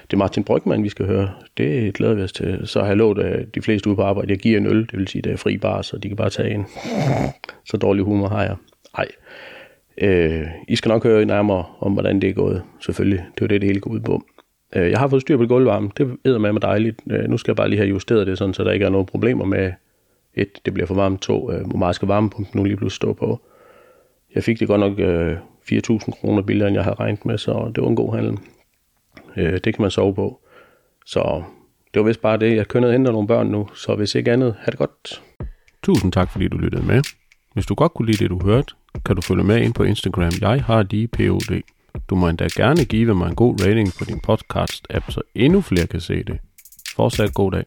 Det 0.03 0.13
er 0.13 0.19
Martin 0.19 0.45
Brygman, 0.45 0.85
vi 0.85 0.89
skal 0.89 1.07
høre. 1.07 1.31
Det 1.57 1.95
glæder 1.95 2.15
vi 2.15 2.23
os 2.23 2.33
til. 2.33 2.61
Så 2.65 2.81
har 2.81 2.87
jeg 2.87 2.97
lovet 2.97 3.49
de 3.55 3.63
fleste 3.63 3.89
ude 3.89 3.97
på 3.97 4.03
arbejde, 4.03 4.31
jeg 4.31 4.39
giver 4.39 4.59
en 4.59 4.67
øl. 4.67 4.81
Det 4.81 4.99
vil 4.99 5.09
sige, 5.09 5.23
det 5.23 5.33
er 5.33 5.37
fri 5.37 5.59
bar, 5.59 5.83
så 5.83 5.99
de 5.99 6.09
kan 6.09 6.17
bare 6.17 6.31
tage 6.31 6.55
en. 6.55 6.67
Så 7.65 7.77
dårlig 7.77 8.05
humor 8.05 8.29
har 8.29 8.43
jeg. 8.43 8.57
Nej. 8.97 9.07
Øh, 9.99 10.47
I 10.69 10.77
skal 10.77 10.89
nok 10.89 11.05
høre 11.05 11.25
nærmere 11.25 11.65
om, 11.81 11.93
hvordan 11.93 12.21
det 12.21 12.31
er 12.31 12.35
gået. 12.35 12.63
Selvfølgelig. 12.81 13.25
Det 13.35 13.45
er 13.45 13.49
det, 13.49 13.61
det 13.61 13.69
hele 13.69 13.81
går 13.81 13.91
ud 13.91 14.01
på. 14.01 14.23
Øh, 14.77 14.91
jeg 14.91 14.99
har 14.99 15.09
fået 15.09 15.23
styr 15.23 15.37
på 15.37 15.47
gulvvarme. 15.47 15.91
Det 15.97 16.17
æder 16.25 16.39
med 16.39 16.53
mig 16.53 16.63
dejligt. 16.63 17.01
Øh, 17.11 17.31
nu 17.31 17.39
skal 17.39 17.51
jeg 17.53 17.57
bare 17.57 17.69
lige 17.69 17.79
have 17.79 17.89
justeret 17.89 18.27
det, 18.27 18.39
sådan, 18.39 18.55
så 18.55 18.65
der 18.65 18.71
ikke 18.71 18.85
er 18.85 18.91
nogen 18.91 19.07
problemer 19.07 19.45
med, 19.45 19.73
et, 20.35 20.65
det 20.65 20.75
bliver 20.75 20.87
for 20.87 20.95
varmt, 20.95 21.23
to, 21.23 21.53
øh, 21.53 21.67
hvor 21.67 21.79
meget 21.79 21.95
skal 21.95 22.09
varmepumpen 22.09 22.61
nu 22.61 22.65
lige 22.65 22.77
pludselig 22.77 22.97
stå 22.97 23.13
på. 23.13 23.41
Jeg 24.35 24.45
fik 24.45 24.61
det 24.61 24.69
godt 24.69 24.81
nok 24.81 24.99
øh, 24.99 25.37
4.000 25.73 26.21
kroner 26.21 26.43
billigere, 26.43 26.69
end 26.69 26.75
jeg 26.75 26.85
havde 26.85 26.97
regnet 26.97 27.27
med, 27.27 27.39
så 27.39 27.73
det 27.75 27.83
var 27.83 27.89
en 27.89 27.97
god 27.97 28.15
handel. 28.15 28.39
Øh, 29.37 29.53
det 29.53 29.75
kan 29.75 29.83
man 29.83 29.91
sove 29.91 30.15
på. 30.15 30.41
Så 31.07 31.43
det 31.95 32.03
var 32.03 32.07
vist 32.07 32.21
bare 32.21 32.37
det. 32.37 32.57
Jeg 32.57 32.69
kønnede 32.69 32.93
hente 32.93 33.13
nogle 33.13 33.29
børn 33.29 33.47
nu, 33.47 33.69
så 33.75 33.95
hvis 33.95 34.15
ikke 34.15 34.33
andet, 34.33 34.55
have 34.59 34.71
det 34.71 34.79
godt. 34.79 35.23
Tusind 35.83 36.13
tak, 36.13 36.31
fordi 36.31 36.49
du 36.49 36.59
lyttede 36.59 36.87
med. 36.87 37.03
Hvis 37.55 37.67
du 37.67 37.75
godt 37.75 37.95
kunne 37.95 38.07
lide 38.07 38.23
det, 38.25 38.31
du 38.31 38.41
hørte, 38.45 38.75
kan 39.07 39.17
du 39.17 39.23
følge 39.23 39.45
med 39.45 39.63
ind 39.63 39.75
på 39.75 39.83
Instagram. 39.83 40.33
Jeg 40.41 40.65
har 40.65 40.83
lige 40.83 41.09
POD. 41.09 41.61
Du 42.11 42.15
må 42.15 42.29
endda 42.29 42.49
gerne 42.57 42.85
give 42.85 43.15
mig 43.15 43.29
en 43.29 43.35
god 43.35 43.67
rating 43.67 43.89
på 43.99 44.05
din 44.05 44.21
podcast-app, 44.29 45.11
så 45.11 45.21
endnu 45.35 45.61
flere 45.61 45.87
kan 45.87 46.01
se 46.01 46.23
det. 46.23 46.39
Fortsat 46.97 47.35
god 47.35 47.53
dag. 47.53 47.65